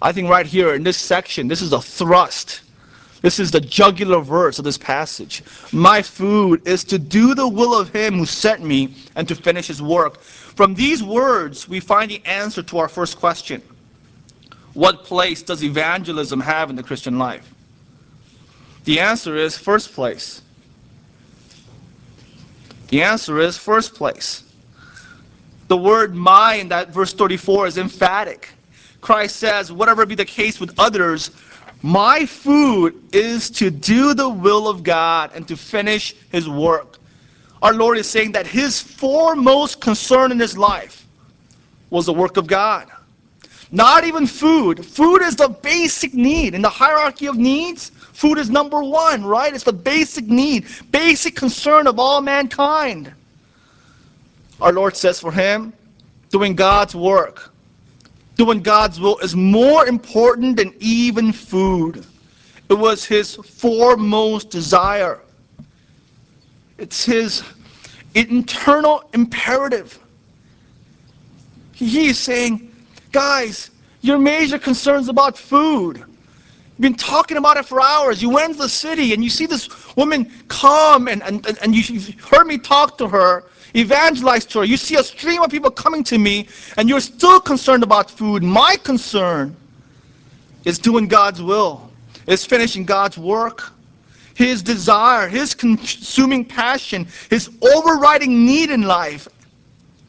I 0.00 0.12
think 0.12 0.28
right 0.28 0.46
here 0.46 0.74
in 0.74 0.82
this 0.82 0.96
section, 0.96 1.48
this 1.48 1.62
is 1.62 1.72
a 1.72 1.80
thrust. 1.80 2.62
This 3.22 3.38
is 3.38 3.52
the 3.52 3.60
jugular 3.60 4.20
verse 4.20 4.58
of 4.58 4.64
this 4.64 4.78
passage. 4.78 5.44
My 5.72 6.02
food 6.02 6.66
is 6.66 6.82
to 6.84 6.98
do 6.98 7.34
the 7.34 7.46
will 7.46 7.78
of 7.78 7.90
him 7.90 8.18
who 8.18 8.26
sent 8.26 8.64
me 8.64 8.96
and 9.14 9.28
to 9.28 9.36
finish 9.36 9.68
his 9.68 9.80
work. 9.80 10.20
From 10.20 10.74
these 10.74 11.02
words, 11.02 11.68
we 11.68 11.78
find 11.78 12.10
the 12.10 12.24
answer 12.26 12.62
to 12.64 12.78
our 12.78 12.88
first 12.88 13.18
question 13.18 13.62
what 14.74 15.04
place 15.04 15.42
does 15.42 15.62
evangelism 15.62 16.40
have 16.40 16.70
in 16.70 16.76
the 16.76 16.82
Christian 16.82 17.18
life? 17.18 17.48
The 18.84 18.98
answer 19.00 19.36
is 19.36 19.56
first 19.56 19.92
place. 19.92 20.42
The 22.88 23.02
answer 23.02 23.38
is 23.38 23.56
first 23.56 23.94
place. 23.94 24.44
The 25.68 25.76
word 25.76 26.14
my 26.14 26.54
in 26.54 26.68
that 26.68 26.90
verse 26.90 27.12
34 27.12 27.66
is 27.66 27.78
emphatic. 27.78 28.50
Christ 29.00 29.36
says, 29.36 29.72
whatever 29.72 30.04
be 30.04 30.14
the 30.14 30.24
case 30.24 30.60
with 30.60 30.78
others, 30.78 31.30
my 31.82 32.24
food 32.26 33.02
is 33.12 33.50
to 33.50 33.70
do 33.70 34.14
the 34.14 34.28
will 34.28 34.68
of 34.68 34.82
God 34.82 35.30
and 35.34 35.46
to 35.48 35.56
finish 35.56 36.14
his 36.30 36.48
work. 36.48 36.98
Our 37.62 37.74
Lord 37.74 37.98
is 37.98 38.08
saying 38.08 38.32
that 38.32 38.46
his 38.46 38.80
foremost 38.80 39.80
concern 39.80 40.32
in 40.32 40.38
his 40.38 40.56
life 40.58 41.06
was 41.90 42.06
the 42.06 42.12
work 42.12 42.36
of 42.36 42.46
God. 42.46 42.90
Not 43.72 44.04
even 44.04 44.26
food. 44.26 44.84
Food 44.84 45.22
is 45.22 45.34
the 45.34 45.48
basic 45.48 46.12
need. 46.12 46.54
In 46.54 46.60
the 46.60 46.68
hierarchy 46.68 47.26
of 47.26 47.38
needs, 47.38 47.90
food 48.12 48.36
is 48.36 48.50
number 48.50 48.82
one, 48.82 49.24
right? 49.24 49.54
It's 49.54 49.64
the 49.64 49.72
basic 49.72 50.26
need, 50.26 50.66
basic 50.90 51.34
concern 51.34 51.86
of 51.86 51.98
all 51.98 52.20
mankind. 52.20 53.10
Our 54.60 54.72
Lord 54.72 54.94
says 54.94 55.18
for 55.18 55.32
him, 55.32 55.72
doing 56.28 56.54
God's 56.54 56.94
work, 56.94 57.50
doing 58.36 58.60
God's 58.60 59.00
will 59.00 59.16
is 59.18 59.34
more 59.34 59.86
important 59.86 60.56
than 60.56 60.74
even 60.78 61.32
food. 61.32 62.04
It 62.68 62.74
was 62.74 63.06
his 63.06 63.36
foremost 63.36 64.50
desire. 64.50 65.20
it's 66.76 67.04
his 67.04 67.42
internal 68.14 69.08
imperative. 69.14 69.98
He 71.72 72.08
is 72.08 72.18
saying, 72.18 72.71
guys, 73.12 73.70
your 74.00 74.18
major 74.18 74.58
concerns 74.58 75.08
about 75.08 75.38
food. 75.38 75.98
You've 75.98 76.80
been 76.80 76.94
talking 76.94 77.36
about 77.36 77.58
it 77.58 77.66
for 77.66 77.80
hours. 77.80 78.20
You 78.20 78.30
went 78.30 78.50
into 78.50 78.62
the 78.62 78.68
city 78.68 79.12
and 79.12 79.22
you 79.22 79.30
see 79.30 79.46
this 79.46 79.68
woman 79.94 80.32
come 80.48 81.06
and, 81.06 81.22
and, 81.22 81.46
and 81.62 81.74
you 81.74 82.00
heard 82.28 82.46
me 82.46 82.58
talk 82.58 82.98
to 82.98 83.06
her, 83.06 83.44
evangelize 83.76 84.46
to 84.46 84.60
her. 84.60 84.64
You 84.64 84.76
see 84.76 84.96
a 84.96 85.04
stream 85.04 85.42
of 85.42 85.50
people 85.50 85.70
coming 85.70 86.02
to 86.04 86.18
me 86.18 86.48
and 86.78 86.88
you're 86.88 87.00
still 87.00 87.38
concerned 87.40 87.82
about 87.82 88.10
food. 88.10 88.42
My 88.42 88.76
concern 88.82 89.54
is 90.64 90.78
doing 90.78 91.06
God's 91.06 91.42
will, 91.42 91.90
is 92.26 92.44
finishing 92.44 92.84
God's 92.84 93.18
work. 93.18 93.70
His 94.34 94.62
desire, 94.62 95.28
his 95.28 95.54
consuming 95.54 96.44
passion, 96.44 97.06
his 97.28 97.50
overriding 97.60 98.46
need 98.46 98.70
in 98.70 98.82
life 98.82 99.28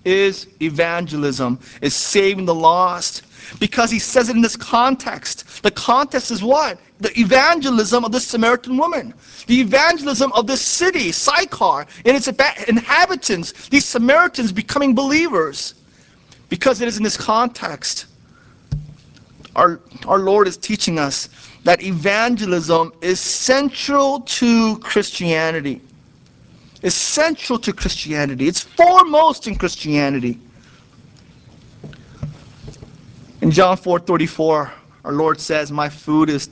is 0.05 0.47
evangelism, 0.61 1.59
is 1.81 1.95
saving 1.95 2.45
the 2.45 2.55
lost. 2.55 3.23
Because 3.59 3.91
he 3.91 3.99
says 3.99 4.29
it 4.29 4.35
in 4.35 4.41
this 4.41 4.55
context. 4.55 5.63
The 5.63 5.71
context 5.71 6.31
is 6.31 6.41
what? 6.41 6.79
The 6.99 7.17
evangelism 7.19 8.05
of 8.05 8.11
this 8.11 8.25
Samaritan 8.25 8.77
woman. 8.77 9.13
The 9.47 9.59
evangelism 9.59 10.31
of 10.33 10.47
this 10.47 10.61
city, 10.61 11.11
Sychar, 11.11 11.85
and 12.05 12.17
its 12.17 12.27
inhabitants, 12.67 13.67
these 13.69 13.85
Samaritans 13.85 14.51
becoming 14.51 14.95
believers. 14.95 15.75
Because 16.49 16.81
it 16.81 16.87
is 16.87 16.97
in 16.97 17.03
this 17.03 17.17
context. 17.17 18.05
Our, 19.55 19.81
our 20.07 20.19
Lord 20.19 20.47
is 20.47 20.57
teaching 20.57 20.97
us 20.97 21.29
that 21.63 21.83
evangelism 21.83 22.93
is 23.01 23.19
central 23.19 24.21
to 24.21 24.77
Christianity. 24.79 25.81
Is 26.83 26.93
central 26.93 27.57
to 27.59 27.71
Christianity. 27.71 28.47
It's 28.47 28.59
foremost 28.59 29.47
in 29.47 29.55
Christianity. 29.55 30.37
In 33.39 33.51
John 33.51 33.77
4:34, 33.77 34.71
our 35.05 35.13
Lord 35.13 35.39
says, 35.39 35.71
"My 35.71 35.87
food 35.87 36.29
is 36.29 36.49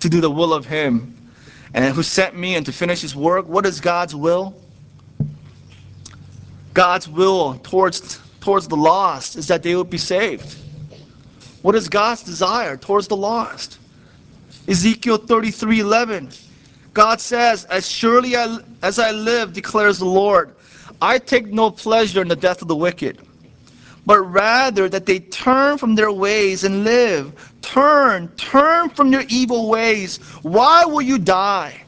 to 0.00 0.10
do 0.10 0.20
the 0.20 0.30
will 0.30 0.52
of 0.52 0.66
him 0.66 1.16
and 1.72 1.94
who 1.94 2.02
sent 2.02 2.36
me 2.36 2.56
and 2.56 2.66
to 2.66 2.72
finish 2.72 3.00
his 3.00 3.16
work." 3.16 3.48
What 3.48 3.64
is 3.64 3.80
God's 3.80 4.14
will? 4.14 4.54
God's 6.74 7.08
will 7.08 7.58
towards 7.62 8.18
towards 8.42 8.68
the 8.68 8.76
lost 8.76 9.34
is 9.34 9.46
that 9.46 9.62
they 9.62 9.74
would 9.74 9.88
be 9.88 9.96
saved. 9.96 10.56
What 11.62 11.74
is 11.74 11.88
God's 11.88 12.22
desire 12.22 12.76
towards 12.76 13.08
the 13.08 13.16
lost? 13.16 13.78
Ezekiel 14.68 15.16
33:11. 15.16 16.28
God 16.94 17.20
says, 17.20 17.64
"As 17.64 17.88
surely 17.88 18.36
as 18.36 18.98
I 18.98 19.10
live," 19.10 19.52
declares 19.52 19.98
the 19.98 20.04
Lord, 20.06 20.54
"I 21.02 21.18
take 21.18 21.52
no 21.52 21.70
pleasure 21.70 22.22
in 22.22 22.28
the 22.28 22.36
death 22.36 22.62
of 22.62 22.68
the 22.68 22.76
wicked, 22.76 23.18
but 24.06 24.20
rather 24.20 24.88
that 24.88 25.04
they 25.04 25.18
turn 25.18 25.76
from 25.76 25.96
their 25.96 26.12
ways 26.12 26.62
and 26.62 26.84
live. 26.84 27.32
Turn, 27.62 28.28
turn 28.36 28.90
from 28.90 29.12
your 29.12 29.24
evil 29.28 29.68
ways. 29.68 30.18
Why 30.42 30.84
will 30.84 31.02
you 31.02 31.18
die?" 31.18 31.84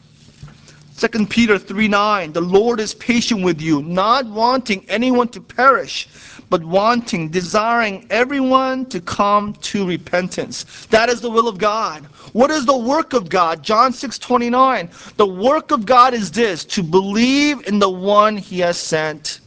2 0.98 1.26
Peter 1.26 1.58
3 1.58 1.88
9, 1.88 2.32
The 2.32 2.40
Lord 2.40 2.80
is 2.80 2.94
patient 2.94 3.42
with 3.44 3.60
you, 3.60 3.82
not 3.82 4.26
wanting 4.26 4.84
anyone 4.88 5.28
to 5.28 5.40
perish, 5.40 6.08
but 6.48 6.62
wanting, 6.64 7.28
desiring 7.28 8.06
everyone 8.10 8.86
to 8.86 9.00
come 9.00 9.54
to 9.54 9.86
repentance. 9.86 10.86
That 10.86 11.08
is 11.08 11.20
the 11.20 11.30
will 11.30 11.48
of 11.48 11.58
God. 11.58 12.04
What 12.32 12.50
is 12.50 12.66
the 12.66 12.76
work 12.76 13.12
of 13.12 13.28
God? 13.28 13.62
John 13.62 13.92
6 13.92 14.18
29. 14.18 14.90
The 15.16 15.26
work 15.26 15.70
of 15.70 15.86
God 15.86 16.14
is 16.14 16.30
this 16.30 16.64
to 16.66 16.82
believe 16.82 17.66
in 17.66 17.78
the 17.78 17.90
one 17.90 18.36
he 18.36 18.60
has 18.60 18.78
sent, 18.78 19.40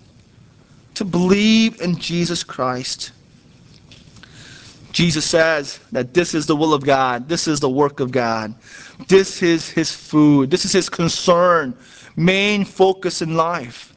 to 0.95 1.05
believe 1.05 1.79
in 1.81 1.95
Jesus 1.97 2.43
Christ. 2.43 3.11
Jesus 4.91 5.23
says 5.23 5.79
that 5.91 6.13
this 6.13 6.33
is 6.33 6.45
the 6.45 6.55
will 6.55 6.73
of 6.73 6.83
God, 6.83 7.29
this 7.29 7.47
is 7.47 7.59
the 7.59 7.69
work 7.69 7.99
of 7.99 8.11
God, 8.11 8.55
this 9.07 9.43
is 9.43 9.69
his 9.69 9.95
food, 9.95 10.49
this 10.49 10.65
is 10.65 10.71
his 10.71 10.89
concern, 10.89 11.77
main 12.15 12.65
focus 12.65 13.21
in 13.21 13.35
life. 13.35 13.93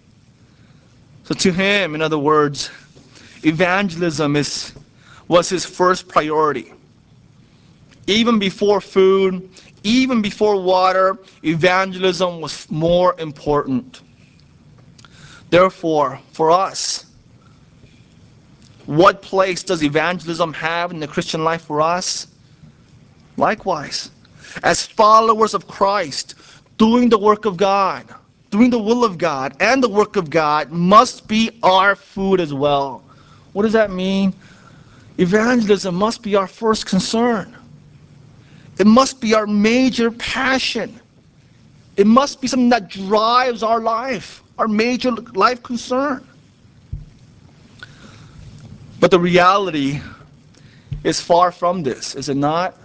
So, 1.25 1.35
to 1.35 1.53
him, 1.53 1.95
in 1.95 2.03
other 2.03 2.19
words, 2.19 2.71
evangelism 3.45 4.37
is, 4.37 4.73
was 5.29 5.49
his 5.49 5.65
first 5.65 6.09
priority. 6.09 6.73
Even 8.07 8.39
before 8.39 8.81
food, 8.81 9.49
even 9.85 10.23
before 10.23 10.61
water, 10.61 11.19
evangelism 11.45 12.41
was 12.41 12.71
more 12.71 13.15
important. 13.19 14.03
Therefore, 15.51 16.21
for 16.33 16.51
us, 16.51 17.07
what 18.87 19.23
place 19.23 19.63
does 19.63 19.83
evangelism 19.83 20.53
have 20.55 20.91
in 20.91 21.01
the 21.01 21.07
Christian 21.07 21.45
life 21.45 21.63
for 21.63 21.81
us? 21.81 22.27
Likewise, 23.37 24.11
as 24.63 24.85
followers 24.87 25.55
of 25.55 25.67
Christ, 25.67 26.35
doing 26.79 27.09
the 27.09 27.19
work 27.19 27.45
of 27.45 27.57
God, 27.57 28.07
doing 28.51 28.71
the 28.71 28.79
will 28.79 29.05
of 29.05 29.19
God, 29.19 29.57
and 29.61 29.83
the 29.83 29.89
work 29.89 30.17
of 30.17 30.31
God 30.31 30.71
must 30.71 31.29
be 31.29 31.59
our 31.63 31.95
food 31.95 32.41
as 32.41 32.53
well. 32.53 33.03
What 33.53 33.63
does 33.63 33.73
that 33.73 33.91
mean? 33.91 34.35
Evangelism 35.19 35.95
must 35.95 36.23
be 36.23 36.37
our 36.37 36.47
first 36.47 36.87
concern. 36.87 37.57
It 38.79 38.87
must 38.87 39.21
be 39.21 39.35
our 39.35 39.47
major 39.47 40.11
passion. 40.11 40.99
It 41.97 42.07
must 42.07 42.41
be 42.41 42.49
something 42.49 42.71
that 42.71 42.89
drives 42.89 43.63
our 43.63 43.81
life, 43.81 44.43
our 44.59 44.67
major 44.67 45.11
life 45.11 45.63
concern. 45.63 46.27
But 48.99 49.11
the 49.11 49.21
reality 49.21 50.01
is 51.05 51.21
far 51.21 51.53
from 51.53 51.83
this, 51.83 52.15
is 52.15 52.29
it 52.29 52.37
not? 52.37 52.77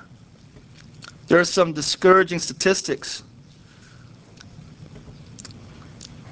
There 1.28 1.40
are 1.40 1.46
some 1.46 1.74
discouraging 1.74 2.40
statistics. 2.40 3.24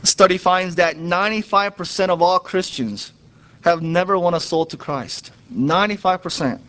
A 0.03 0.07
study 0.07 0.37
finds 0.37 0.75
that 0.75 0.97
95% 0.97 2.09
of 2.09 2.21
all 2.21 2.39
Christians 2.39 3.11
have 3.65 3.81
never 3.81 4.17
won 4.19 4.35
a 4.35 4.39
soul 4.39 4.63
to 4.67 4.77
Christ. 4.77 5.31
95%. 5.51 6.59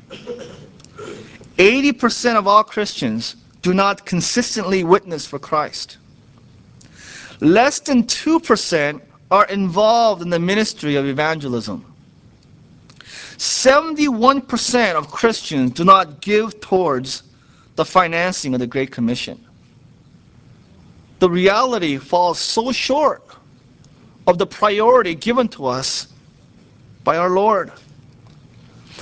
80% 1.59 2.37
of 2.37 2.47
all 2.47 2.65
Christians 2.65 3.37
do 3.61 3.75
not 3.75 4.07
consistently 4.07 4.83
witness 4.83 5.27
for 5.27 5.39
Christ. 5.39 5.99
Less 7.41 7.81
than 7.81 8.05
2% 8.05 9.03
are 9.31 9.45
involved 9.47 10.23
in 10.23 10.31
the 10.31 10.39
ministry 10.39 10.97
of 10.97 11.05
evangelism. 11.05 11.85
71% 13.37 14.95
of 14.95 15.11
Christians 15.11 15.73
do 15.73 15.85
not 15.85 16.23
give 16.23 16.59
towards 16.61 17.25
the 17.75 17.85
financing 17.85 18.55
of 18.55 18.61
the 18.61 18.67
Great 18.67 18.91
Commission. 18.91 19.45
The 21.19 21.29
reality 21.29 21.99
falls 21.99 22.39
so 22.39 22.73
short 22.73 23.23
of 24.27 24.39
the 24.39 24.47
priority 24.47 25.15
given 25.15 25.49
to 25.49 25.67
us 25.67 26.09
by 27.07 27.17
our 27.17 27.31
Lord. 27.31 27.71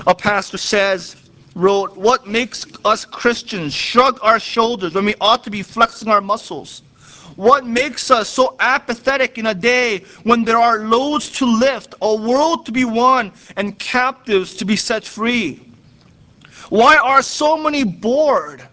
A 0.07 0.15
pastor 0.15 0.59
says, 0.59 1.17
wrote, 1.55 1.97
What 1.97 2.27
makes 2.27 2.67
us 2.85 3.05
Christians 3.07 3.73
shrug 3.73 4.19
our 4.23 4.39
shoulders 4.39 4.95
when 4.95 5.07
we 5.07 5.15
ought 5.23 5.43
to 5.45 5.51
be 5.51 5.63
flexing 5.63 6.09
our 6.09 6.21
muscles? 6.21 6.83
What 7.37 7.67
makes 7.67 8.11
us 8.11 8.29
so 8.29 8.57
apathetic 8.61 9.39
in 9.39 9.47
a 9.47 9.55
day 9.55 10.05
when 10.23 10.45
there 10.45 10.59
are 10.59 10.81
loads 10.81 11.31
to 11.39 11.47
lift, 11.47 11.95
a 12.03 12.15
world 12.15 12.67
to 12.67 12.73
be 12.73 12.85
won, 12.85 13.33
and 13.57 13.77
captives 13.79 14.55
to 14.57 14.67
be 14.67 14.77
set 14.77 15.05
free? 15.05 15.67
Why 16.69 16.97
are 16.97 17.23
so 17.23 17.57
many 17.57 17.85
bored 17.85 18.69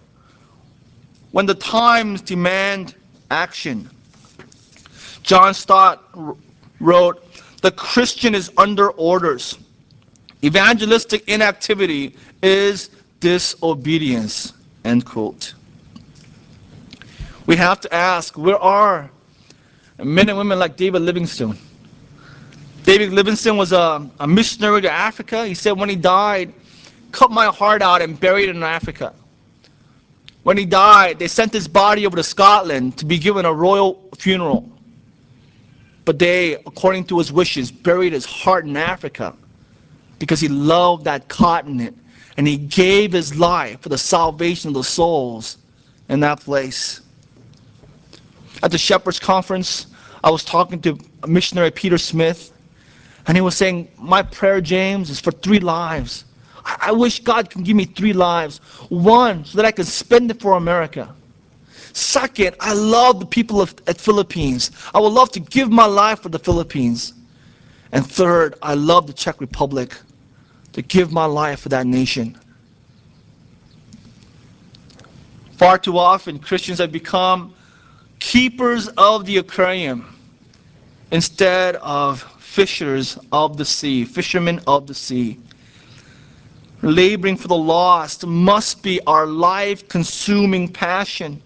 when 1.31 1.45
the 1.45 1.55
times 1.55 2.21
demand 2.21 2.95
action? 3.31 3.89
John 5.23 5.53
Stott 5.53 6.03
wrote, 6.81 7.30
The 7.61 7.71
Christian 7.71 8.35
is 8.35 8.51
under 8.57 8.89
orders. 8.91 9.57
Evangelistic 10.43 11.27
inactivity 11.27 12.15
is 12.41 12.89
disobedience. 13.19 14.53
End 14.83 15.05
quote. 15.05 15.53
We 17.45 17.55
have 17.55 17.79
to 17.81 17.93
ask 17.93 18.37
where 18.37 18.57
are 18.57 19.09
men 19.99 20.29
and 20.29 20.37
women 20.37 20.57
like 20.57 20.75
David 20.75 21.03
Livingstone? 21.03 21.57
David 22.83 23.13
Livingstone 23.13 23.57
was 23.57 23.71
a, 23.71 24.09
a 24.19 24.27
missionary 24.27 24.81
to 24.81 24.91
Africa. 24.91 25.45
He 25.45 25.53
said 25.53 25.73
when 25.73 25.89
he 25.89 25.95
died, 25.95 26.51
cut 27.11 27.29
my 27.29 27.45
heart 27.45 27.83
out 27.83 28.01
and 28.01 28.19
buried 28.19 28.49
it 28.49 28.55
in 28.55 28.63
Africa. 28.63 29.13
When 30.43 30.57
he 30.57 30.65
died, 30.65 31.19
they 31.19 31.27
sent 31.27 31.53
his 31.53 31.67
body 31.67 32.07
over 32.07 32.17
to 32.17 32.23
Scotland 32.23 32.97
to 32.97 33.05
be 33.05 33.19
given 33.19 33.45
a 33.45 33.53
royal 33.53 34.09
funeral. 34.17 34.67
But 36.05 36.19
they, 36.19 36.55
according 36.55 37.05
to 37.05 37.17
his 37.17 37.31
wishes, 37.31 37.71
buried 37.71 38.13
his 38.13 38.25
heart 38.25 38.65
in 38.65 38.75
Africa 38.75 39.35
because 40.19 40.39
he 40.39 40.47
loved 40.47 41.05
that 41.05 41.27
continent 41.27 41.97
and 42.37 42.47
he 42.47 42.57
gave 42.57 43.11
his 43.11 43.35
life 43.37 43.81
for 43.81 43.89
the 43.89 43.97
salvation 43.97 44.69
of 44.69 44.73
the 44.73 44.83
souls 44.83 45.57
in 46.09 46.19
that 46.21 46.39
place. 46.39 47.01
At 48.63 48.71
the 48.71 48.77
Shepherds 48.77 49.19
Conference, 49.19 49.87
I 50.23 50.29
was 50.29 50.43
talking 50.43 50.81
to 50.81 50.97
missionary 51.27 51.71
Peter 51.71 51.97
Smith, 51.97 52.51
and 53.27 53.37
he 53.37 53.41
was 53.41 53.55
saying, 53.55 53.89
My 53.97 54.21
prayer, 54.21 54.61
James, 54.61 55.09
is 55.09 55.19
for 55.19 55.31
three 55.31 55.59
lives. 55.59 56.25
I, 56.63 56.91
wish 56.91 57.19
God 57.19 57.49
can 57.49 57.63
give 57.63 57.75
me 57.75 57.85
three 57.85 58.13
lives. 58.13 58.59
One, 58.89 59.45
so 59.45 59.57
that 59.57 59.65
I 59.65 59.71
can 59.71 59.85
spend 59.85 60.29
it 60.29 60.39
for 60.39 60.53
America. 60.53 61.13
Second, 61.93 62.55
I 62.59 62.73
love 62.73 63.19
the 63.19 63.25
people 63.25 63.61
of 63.61 63.75
at 63.87 63.99
Philippines. 63.99 64.71
I 64.93 64.99
would 64.99 65.13
love 65.13 65.31
to 65.31 65.39
give 65.39 65.69
my 65.69 65.85
life 65.85 66.21
for 66.21 66.29
the 66.29 66.39
Philippines. 66.39 67.13
And 67.91 68.09
third, 68.09 68.55
I 68.61 68.73
love 68.75 69.07
the 69.07 69.13
Czech 69.13 69.41
Republic 69.41 69.95
to 70.73 70.81
give 70.81 71.11
my 71.11 71.25
life 71.25 71.61
for 71.61 71.69
that 71.69 71.85
nation. 71.85 72.37
Far 75.57 75.77
too 75.77 75.97
often, 75.97 76.39
Christians 76.39 76.79
have 76.79 76.91
become 76.91 77.53
keepers 78.19 78.87
of 78.97 79.25
the 79.25 79.37
aquarium 79.37 80.17
instead 81.11 81.75
of 81.77 82.21
fishers 82.39 83.17
of 83.31 83.57
the 83.57 83.65
sea, 83.65 84.05
fishermen 84.05 84.61
of 84.67 84.87
the 84.87 84.93
sea. 84.93 85.37
Laboring 86.81 87.37
for 87.37 87.47
the 87.47 87.55
lost 87.55 88.25
must 88.25 88.81
be 88.81 88.99
our 89.05 89.27
life 89.27 89.87
consuming 89.87 90.67
passion. 90.67 91.41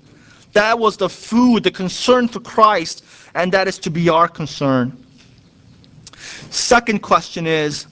That 0.56 0.80
was 0.80 0.96
the 0.96 1.10
food, 1.10 1.63
the 1.63 1.72
concern 1.72 2.30
for 2.30 2.39
Christ, 2.39 3.04
and 3.34 3.52
that 3.52 3.68
is 3.68 3.78
to 3.80 3.89
be 3.89 4.08
our 4.08 4.30
concern. 4.30 4.98
Second 6.50 7.00
question 7.00 7.46
is 7.46 7.88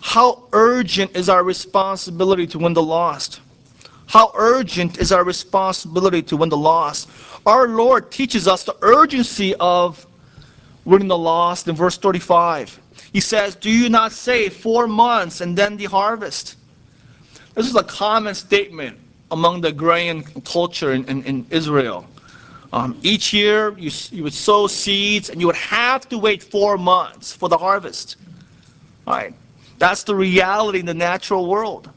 how 0.00 0.44
urgent 0.54 1.14
is 1.14 1.28
our 1.28 1.44
responsibility 1.44 2.46
to 2.46 2.58
win 2.58 2.72
the 2.72 2.82
lost? 2.82 3.40
How 4.06 4.32
urgent 4.34 4.96
is 4.96 5.12
our 5.12 5.24
responsibility 5.24 6.22
to 6.22 6.38
win 6.38 6.48
the 6.48 6.56
lost? 6.56 7.10
Our 7.44 7.68
Lord 7.68 8.10
teaches 8.10 8.48
us 8.48 8.64
the 8.64 8.76
urgency 8.80 9.54
of 9.56 10.06
winning 10.86 11.08
the 11.08 11.18
lost 11.18 11.68
in 11.68 11.76
verse 11.76 11.98
35. 11.98 12.80
He 13.12 13.20
says, 13.20 13.54
Do 13.56 13.68
you 13.70 13.90
not 13.90 14.12
say 14.12 14.48
four 14.48 14.86
months 14.86 15.42
and 15.42 15.54
then 15.54 15.76
the 15.76 15.84
harvest? 15.84 16.56
This 17.54 17.66
is 17.66 17.76
a 17.76 17.84
common 17.84 18.34
statement 18.34 18.96
among 19.30 19.60
the 19.60 19.68
agrarian 19.68 20.22
culture 20.42 20.92
in, 20.92 21.04
in, 21.06 21.22
in 21.24 21.46
Israel. 21.50 22.06
Um, 22.72 22.98
each 23.02 23.32
year, 23.32 23.76
you, 23.78 23.90
you 24.10 24.22
would 24.22 24.34
sow 24.34 24.66
seeds 24.66 25.30
and 25.30 25.40
you 25.40 25.46
would 25.46 25.56
have 25.56 26.08
to 26.08 26.18
wait 26.18 26.42
four 26.42 26.76
months 26.76 27.32
for 27.32 27.48
the 27.48 27.56
harvest. 27.56 28.16
Right? 29.06 29.34
That's 29.78 30.02
the 30.02 30.14
reality 30.14 30.80
in 30.80 30.86
the 30.86 30.94
natural 30.94 31.48
world. 31.48 31.90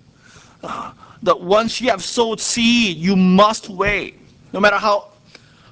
Uh, 0.64 0.94
that 1.24 1.40
once 1.40 1.82
you 1.82 1.90
have 1.90 2.04
sowed 2.04 2.40
seed, 2.40 2.98
you 2.98 3.16
must 3.16 3.70
wait. 3.70 4.20
No 4.54 4.60
matter 4.60 4.78
how, 4.78 5.10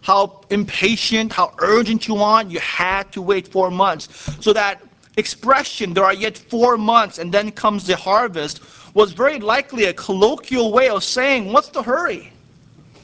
how 0.02 0.42
impatient, 0.50 1.32
how 1.32 1.54
urgent 1.60 2.08
you 2.08 2.16
want, 2.16 2.52
you 2.52 2.60
had 2.60 3.12
to 3.14 3.22
wait 3.22 3.48
four 3.48 3.72
months. 3.72 4.10
So 4.42 4.52
that 4.54 4.82
expression, 5.18 5.94
there 5.94 6.06
are 6.06 6.14
yet 6.14 6.38
four 6.38 6.78
months 6.78 7.18
and 7.18 7.32
then 7.34 7.52
comes 7.52 7.86
the 7.88 7.96
harvest, 7.96 8.62
was 8.98 9.14
very 9.14 9.38
likely 9.38 9.86
a 9.86 9.94
colloquial 9.94 10.72
way 10.72 10.90
of 10.90 11.04
saying, 11.04 11.54
what's 11.54 11.70
the 11.70 11.84
hurry? 11.84 12.32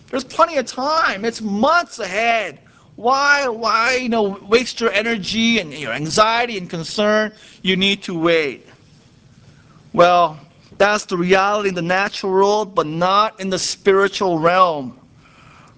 There's 0.10 0.23
plenty 0.23 0.58
of 0.58 0.65
time. 0.65 1.23
It's 1.23 1.39
months 1.39 1.99
ahead. 1.99 2.58
Why, 2.95 3.47
why, 3.47 3.97
you 3.97 4.10
know, 4.10 4.39
waste 4.49 4.82
your 4.82 4.91
energy 4.91 5.60
and 5.60 5.71
your 5.71 5.93
anxiety 5.93 6.58
and 6.58 6.67
concern? 6.67 7.32
You 7.62 7.75
need 7.75 8.01
to 8.03 8.19
wait. 8.19 8.65
Well, 9.93 10.39
that's 10.79 11.06
the 11.06 11.15
reality 11.15 11.69
in 11.69 11.75
the 11.75 11.84
natural 11.84 12.32
world, 12.32 12.73
but 12.73 12.88
not 12.88 13.39
in 13.39 13.51
the 13.51 13.60
spiritual 13.60 14.39
realm. 14.39 14.99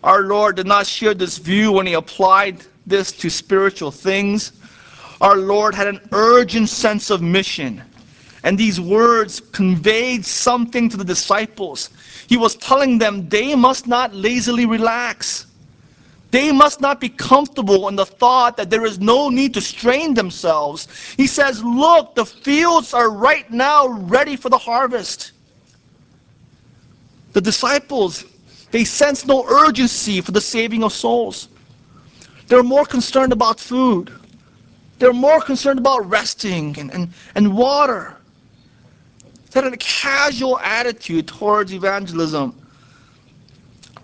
Our 0.02 0.22
Lord 0.22 0.56
did 0.56 0.66
not 0.66 0.88
share 0.88 1.14
this 1.14 1.38
view 1.40 1.74
when 1.74 1.86
He 1.86 1.94
applied 1.94 2.64
this 2.88 3.12
to 3.12 3.30
spiritual 3.30 3.92
things. 3.92 4.54
Our 5.20 5.36
Lord 5.36 5.76
had 5.76 5.88
an 5.88 6.00
urgent 6.14 6.70
sense 6.70 7.10
of 7.10 7.22
mission. 7.22 7.82
And 8.46 8.60
these 8.60 8.80
words 8.80 9.40
conveyed 9.40 10.24
something 10.24 10.88
to 10.90 10.98
the 10.98 11.04
disciples. 11.04 11.90
He 12.28 12.38
was 12.38 12.54
telling 12.56 13.00
them 13.00 13.28
they 13.28 13.56
must 13.56 13.88
not 13.88 14.14
lazily 14.14 14.68
relax. 14.68 15.48
They 16.30 16.52
must 16.52 16.80
not 16.80 17.02
be 17.02 17.10
comfortable 17.10 17.88
in 17.88 17.96
the 17.96 18.06
thought 18.06 18.56
that 18.58 18.70
there 18.70 18.86
is 18.86 19.00
no 19.00 19.30
need 19.30 19.56
to 19.56 19.62
strain 19.62 20.14
themselves. 20.14 20.88
He 21.18 21.26
says, 21.26 21.64
Look, 21.64 22.14
the 22.14 22.26
fields 22.26 22.94
are 22.94 23.10
right 23.10 23.50
now 23.50 23.88
ready 23.88 24.36
for 24.36 24.50
the 24.50 24.60
harvest. 24.60 25.32
The 27.34 27.42
disciples, 27.42 28.26
they 28.70 28.84
sense 28.84 29.26
no 29.26 29.44
urgency 29.50 30.22
for 30.22 30.34
the 30.34 30.42
saving 30.42 30.84
of 30.84 30.94
souls. 30.94 31.50
They're 32.48 32.64
more 32.64 32.86
concerned 32.86 33.34
about 33.34 33.60
food. 33.60 34.14
They're 35.00 35.14
more 35.14 35.42
concerned 35.42 35.80
about 35.80 36.08
resting 36.08 36.78
and, 36.78 36.94
and, 36.94 37.10
and 37.34 37.58
water. 37.58 38.15
Had 39.56 39.64
a 39.74 39.78
casual 39.78 40.60
attitude 40.60 41.30
towards 41.30 41.74
evangelism. 41.74 42.54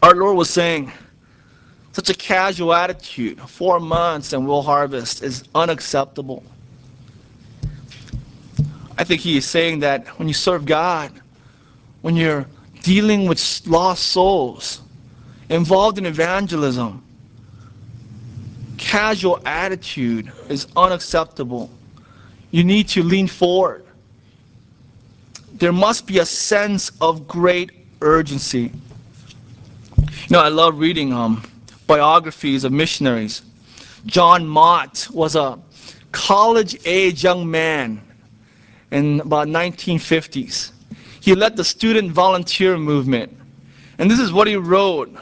Our 0.02 0.16
Lord 0.16 0.38
was 0.38 0.50
saying, 0.50 0.94
such 1.92 2.10
a 2.10 2.14
casual 2.14 2.74
attitude, 2.74 3.38
four 3.42 3.82
months 3.82 4.32
and 4.32 4.48
we'll 4.48 4.62
harvest, 4.62 5.24
is 5.24 5.44
unacceptable. 5.54 6.42
I 8.98 9.04
think 9.04 9.20
he 9.20 9.36
is 9.36 9.46
saying 9.46 9.80
that 9.82 10.08
when 10.18 10.30
you 10.30 10.34
serve 10.34 10.66
God, 10.66 11.12
when 12.02 12.16
you're 12.16 12.46
dealing 12.82 13.28
with 13.28 13.62
lost 13.68 14.04
souls, 14.04 14.80
involved 15.50 15.98
in 15.98 16.06
evangelism, 16.06 17.04
casual 18.78 19.42
attitude 19.46 20.32
is 20.48 20.66
unacceptable. 20.78 21.70
You 22.52 22.64
need 22.64 22.88
to 22.90 23.04
lean 23.04 23.28
forward. 23.28 23.86
There 25.62 25.72
must 25.72 26.08
be 26.08 26.18
a 26.18 26.26
sense 26.26 26.92
of 27.02 27.28
great 27.28 27.70
urgency. 28.02 28.72
You 29.96 30.32
know, 30.32 30.40
I 30.40 30.48
love 30.48 30.80
reading 30.80 31.14
um, 31.14 31.44
biographies 31.86 32.64
of 32.64 32.72
missionaries. 32.72 33.44
John 34.08 34.48
Mott 34.48 35.08
was 35.14 35.36
a 35.36 35.60
college-age 36.14 37.24
young 37.24 37.50
man 37.52 38.02
in 38.90 39.20
about 39.20 39.50
1950s. 39.50 40.72
He 41.20 41.36
led 41.36 41.56
the 41.56 41.64
student 41.64 42.12
volunteer 42.12 42.76
movement. 42.76 43.32
And 44.00 44.10
this 44.10 44.20
is 44.20 44.34
what 44.34 44.48
he 44.48 44.56
wrote, 44.56 45.16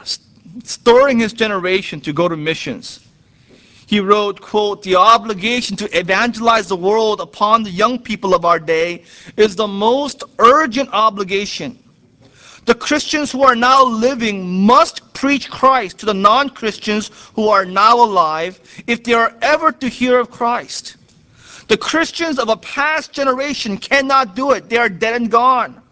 stirring 0.64 1.18
his 1.18 1.34
generation 1.34 2.00
to 2.00 2.14
go 2.14 2.28
to 2.28 2.36
missions. 2.38 3.06
He 3.90 3.98
wrote, 3.98 4.40
quote, 4.40 4.84
the 4.84 4.94
obligation 4.94 5.76
to 5.78 5.98
evangelize 5.98 6.68
the 6.68 6.76
world 6.76 7.20
upon 7.20 7.64
the 7.64 7.72
young 7.72 7.98
people 7.98 8.36
of 8.36 8.44
our 8.44 8.60
day 8.60 9.02
is 9.36 9.56
the 9.56 9.66
most 9.66 10.22
urgent 10.38 10.90
obligation. 10.92 11.76
The 12.66 12.74
Christians 12.76 13.32
who 13.32 13.42
are 13.42 13.56
now 13.56 13.82
living 13.82 14.64
must 14.64 15.12
preach 15.12 15.50
Christ 15.50 15.98
to 15.98 16.06
the 16.06 16.14
non-Christians 16.14 17.10
who 17.34 17.48
are 17.48 17.64
now 17.64 17.96
alive 17.96 18.60
if 18.86 19.02
they 19.02 19.14
are 19.14 19.34
ever 19.42 19.72
to 19.72 19.88
hear 19.88 20.20
of 20.20 20.30
Christ. 20.30 20.94
The 21.66 21.76
Christians 21.76 22.38
of 22.38 22.48
a 22.48 22.58
past 22.58 23.10
generation 23.12 23.76
cannot 23.76 24.36
do 24.36 24.52
it. 24.52 24.68
They 24.68 24.76
are 24.76 24.88
dead 24.88 25.16
and 25.16 25.28
gone. 25.28 25.82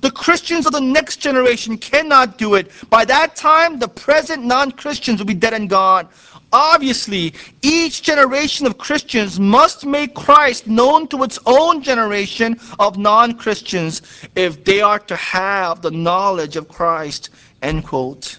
The 0.00 0.10
Christians 0.10 0.66
of 0.66 0.72
the 0.72 0.80
next 0.80 1.18
generation 1.18 1.78
cannot 1.78 2.36
do 2.36 2.56
it. 2.56 2.72
By 2.90 3.04
that 3.04 3.36
time, 3.36 3.78
the 3.78 3.86
present 3.86 4.44
non-Christians 4.44 5.20
will 5.20 5.26
be 5.26 5.34
dead 5.34 5.54
and 5.54 5.70
gone. 5.70 6.08
Obviously, 6.54 7.34
each 7.62 8.00
generation 8.02 8.64
of 8.64 8.78
Christians 8.78 9.40
must 9.40 9.84
make 9.84 10.14
Christ 10.14 10.68
known 10.68 11.08
to 11.08 11.24
its 11.24 11.36
own 11.46 11.82
generation 11.82 12.60
of 12.78 12.96
non-Christians 12.96 14.02
if 14.36 14.64
they 14.64 14.80
are 14.80 15.00
to 15.00 15.16
have 15.16 15.82
the 15.82 15.90
knowledge 15.90 16.54
of 16.54 16.68
Christ. 16.68 17.30
End 17.60 17.84
quote. 17.84 18.38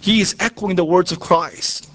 He 0.00 0.22
is 0.22 0.34
echoing 0.40 0.76
the 0.76 0.84
words 0.84 1.12
of 1.12 1.20
Christ. 1.20 1.90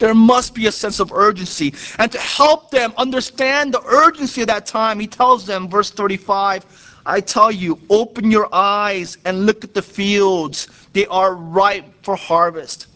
There 0.00 0.14
must 0.14 0.52
be 0.52 0.66
a 0.66 0.72
sense 0.72 0.98
of 0.98 1.12
urgency. 1.12 1.72
And 2.00 2.10
to 2.10 2.18
help 2.18 2.72
them 2.72 2.92
understand 2.96 3.72
the 3.72 3.84
urgency 3.84 4.40
of 4.40 4.48
that 4.48 4.66
time, 4.66 4.98
he 4.98 5.06
tells 5.06 5.46
them, 5.46 5.68
verse 5.68 5.90
35, 5.90 6.66
I 7.06 7.20
tell 7.20 7.52
you, 7.52 7.78
open 7.88 8.32
your 8.32 8.52
eyes 8.52 9.16
and 9.24 9.46
look 9.46 9.62
at 9.62 9.74
the 9.74 9.82
fields. 9.82 10.66
They 10.92 11.06
are 11.06 11.36
ripe 11.36 11.86
for 12.02 12.16
harvest. 12.16 12.87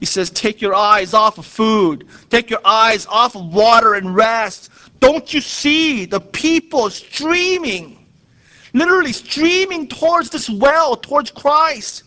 He 0.00 0.06
says, 0.06 0.30
take 0.30 0.62
your 0.62 0.74
eyes 0.74 1.12
off 1.12 1.36
of 1.36 1.44
food. 1.44 2.08
Take 2.30 2.48
your 2.48 2.60
eyes 2.64 3.06
off 3.06 3.36
of 3.36 3.52
water 3.52 3.94
and 3.94 4.14
rest. 4.14 4.70
Don't 4.98 5.32
you 5.32 5.42
see 5.42 6.06
the 6.06 6.20
people 6.20 6.88
streaming, 6.88 8.06
literally 8.72 9.12
streaming 9.12 9.86
towards 9.86 10.30
this 10.30 10.48
well, 10.48 10.96
towards 10.96 11.30
Christ? 11.30 12.04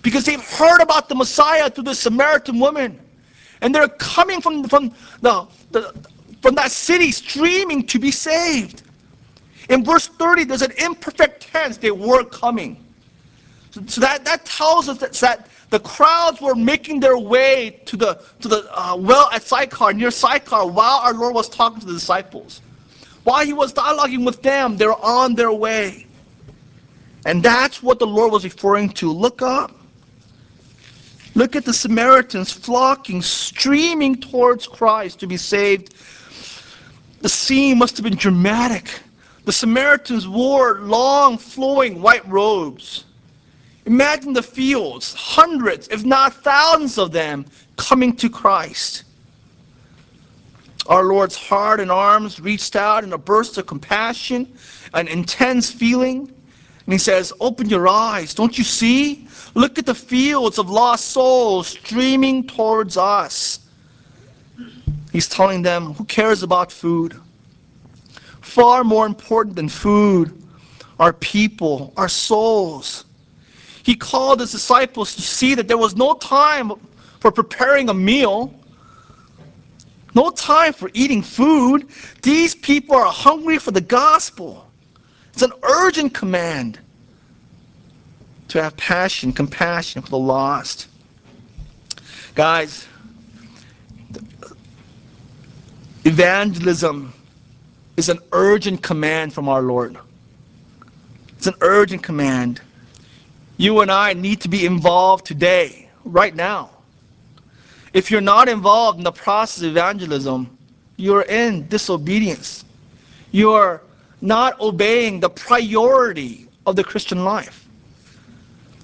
Because 0.00 0.24
they've 0.24 0.42
heard 0.42 0.80
about 0.80 1.10
the 1.10 1.14
Messiah 1.14 1.68
through 1.68 1.84
the 1.84 1.94
Samaritan 1.94 2.58
woman. 2.58 2.98
And 3.60 3.74
they're 3.74 3.88
coming 3.88 4.40
from, 4.40 4.64
from, 4.64 4.94
the, 5.20 5.46
the, 5.70 5.94
from 6.40 6.54
that 6.56 6.70
city 6.70 7.12
streaming 7.12 7.86
to 7.86 7.98
be 7.98 8.10
saved. 8.10 8.82
In 9.68 9.84
verse 9.84 10.08
30, 10.08 10.44
there's 10.44 10.62
an 10.62 10.72
imperfect 10.78 11.42
tense. 11.52 11.76
They 11.76 11.90
were 11.90 12.24
coming. 12.24 12.81
So 13.72 14.00
that, 14.00 14.24
that 14.24 14.44
tells 14.44 14.88
us 14.88 14.98
that, 14.98 15.12
that 15.14 15.46
the 15.70 15.80
crowds 15.80 16.40
were 16.40 16.54
making 16.54 17.00
their 17.00 17.16
way 17.16 17.80
to 17.86 17.96
the, 17.96 18.22
to 18.40 18.48
the 18.48 18.68
uh, 18.78 18.96
well 18.96 19.30
at 19.32 19.42
Sychar, 19.42 19.94
near 19.94 20.10
Sychar, 20.10 20.66
while 20.66 20.98
our 20.98 21.14
Lord 21.14 21.34
was 21.34 21.48
talking 21.48 21.80
to 21.80 21.86
the 21.86 21.94
disciples. 21.94 22.60
While 23.24 23.46
he 23.46 23.52
was 23.52 23.72
dialoguing 23.72 24.26
with 24.26 24.42
them, 24.42 24.76
they 24.76 24.86
were 24.86 25.02
on 25.02 25.34
their 25.34 25.52
way. 25.52 26.06
And 27.24 27.42
that's 27.42 27.82
what 27.82 27.98
the 27.98 28.06
Lord 28.06 28.32
was 28.32 28.44
referring 28.44 28.90
to. 28.90 29.10
Look 29.10 29.42
up. 29.42 29.74
Look 31.34 31.56
at 31.56 31.64
the 31.64 31.72
Samaritans 31.72 32.52
flocking, 32.52 33.22
streaming 33.22 34.16
towards 34.16 34.66
Christ 34.66 35.20
to 35.20 35.26
be 35.26 35.38
saved. 35.38 35.94
The 37.20 37.28
scene 37.28 37.78
must 37.78 37.96
have 37.96 38.04
been 38.04 38.16
dramatic. 38.16 39.00
The 39.44 39.52
Samaritans 39.52 40.28
wore 40.28 40.80
long, 40.80 41.38
flowing 41.38 42.02
white 42.02 42.26
robes. 42.28 43.04
Imagine 43.86 44.32
the 44.32 44.42
fields, 44.42 45.12
hundreds, 45.14 45.88
if 45.88 46.04
not 46.04 46.34
thousands 46.34 46.98
of 46.98 47.10
them, 47.10 47.44
coming 47.76 48.14
to 48.16 48.30
Christ. 48.30 49.04
Our 50.86 51.04
Lord's 51.04 51.36
heart 51.36 51.80
and 51.80 51.90
arms 51.90 52.40
reached 52.40 52.76
out 52.76 53.04
in 53.04 53.12
a 53.12 53.18
burst 53.18 53.58
of 53.58 53.66
compassion, 53.66 54.52
an 54.94 55.08
intense 55.08 55.70
feeling. 55.70 56.32
And 56.86 56.92
he 56.92 56.98
says, 56.98 57.32
Open 57.40 57.68
your 57.68 57.86
eyes. 57.88 58.34
Don't 58.34 58.58
you 58.58 58.64
see? 58.64 59.28
Look 59.54 59.78
at 59.78 59.86
the 59.86 59.94
fields 59.94 60.58
of 60.58 60.70
lost 60.70 61.06
souls 61.06 61.68
streaming 61.68 62.46
towards 62.46 62.96
us. 62.96 63.60
He's 65.12 65.28
telling 65.28 65.62
them, 65.62 65.94
Who 65.94 66.04
cares 66.04 66.42
about 66.42 66.72
food? 66.72 67.16
Far 68.40 68.82
more 68.82 69.06
important 69.06 69.54
than 69.56 69.68
food 69.68 70.42
are 70.98 71.12
people, 71.12 71.92
our 71.96 72.08
souls. 72.08 73.04
He 73.82 73.94
called 73.96 74.40
his 74.40 74.52
disciples 74.52 75.14
to 75.16 75.22
see 75.22 75.54
that 75.54 75.68
there 75.68 75.78
was 75.78 75.96
no 75.96 76.14
time 76.14 76.72
for 77.20 77.30
preparing 77.30 77.88
a 77.88 77.94
meal, 77.94 78.54
no 80.14 80.30
time 80.30 80.72
for 80.72 80.90
eating 80.94 81.22
food. 81.22 81.88
These 82.22 82.54
people 82.54 82.94
are 82.96 83.10
hungry 83.10 83.58
for 83.58 83.70
the 83.70 83.80
gospel. 83.80 84.68
It's 85.32 85.42
an 85.42 85.52
urgent 85.62 86.14
command 86.14 86.78
to 88.48 88.62
have 88.62 88.76
passion, 88.76 89.32
compassion 89.32 90.02
for 90.02 90.10
the 90.10 90.18
lost. 90.18 90.88
Guys, 92.34 92.86
evangelism 96.04 97.12
is 97.96 98.08
an 98.08 98.18
urgent 98.32 98.82
command 98.82 99.32
from 99.32 99.48
our 99.48 99.62
Lord. 99.62 99.96
It's 101.36 101.46
an 101.46 101.54
urgent 101.60 102.02
command. 102.02 102.60
You 103.62 103.80
and 103.80 103.92
I 103.92 104.12
need 104.12 104.40
to 104.40 104.48
be 104.48 104.66
involved 104.66 105.24
today, 105.24 105.88
right 106.04 106.34
now. 106.34 106.70
If 107.92 108.10
you're 108.10 108.20
not 108.20 108.48
involved 108.48 108.98
in 108.98 109.04
the 109.04 109.12
process 109.12 109.62
of 109.62 109.68
evangelism, 109.68 110.58
you're 110.96 111.22
in 111.22 111.68
disobedience. 111.68 112.64
You're 113.30 113.80
not 114.20 114.60
obeying 114.60 115.20
the 115.20 115.30
priority 115.30 116.48
of 116.66 116.74
the 116.74 116.82
Christian 116.82 117.22
life. 117.22 117.68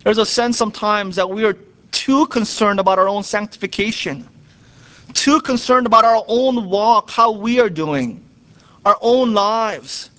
There's 0.04 0.18
a 0.18 0.24
sense 0.24 0.56
sometimes 0.56 1.16
that 1.16 1.28
we 1.28 1.44
are 1.44 1.56
too 1.90 2.26
concerned 2.26 2.78
about 2.78 3.00
our 3.00 3.08
own 3.08 3.24
sanctification, 3.24 4.28
too 5.12 5.40
concerned 5.40 5.88
about 5.88 6.04
our 6.04 6.22
own 6.28 6.70
walk, 6.70 7.10
how 7.10 7.32
we 7.32 7.58
are 7.58 7.68
doing, 7.68 8.24
our 8.84 8.96
own 9.00 9.34
lives, 9.34 10.10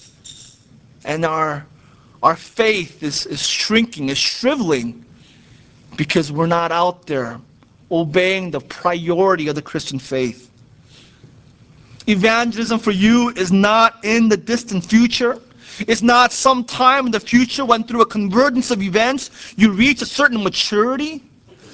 and 1.06 1.24
our 1.24 1.66
our 2.22 2.36
faith 2.36 3.02
is, 3.02 3.26
is 3.26 3.46
shrinking, 3.46 4.10
is 4.10 4.18
shriveling 4.18 5.06
because 5.96 6.32
we're 6.32 6.48
not 6.48 6.72
out 6.72 7.06
there 7.06 7.40
obeying 7.92 8.52
the 8.52 8.60
priority 8.60 9.48
of 9.48 9.56
the 9.56 9.62
Christian 9.62 10.00
faith. 10.00 10.50
Evangelism 12.08 12.80
for 12.80 12.92
you 12.92 13.30
is 13.36 13.52
not 13.52 14.04
in 14.04 14.30
the 14.30 14.38
distant 14.38 14.84
future. 14.84 15.40
It's 15.80 16.02
not 16.02 16.34
sometime 16.34 17.06
in 17.06 17.12
the 17.12 17.20
future 17.20 17.64
when 17.64 17.84
through 17.84 18.02
a 18.02 18.06
convergence 18.06 18.72
of 18.72 18.82
events 18.82 19.54
you 19.56 19.72
reach 19.72 20.02
a 20.02 20.06
certain 20.06 20.44
maturity. 20.44 21.24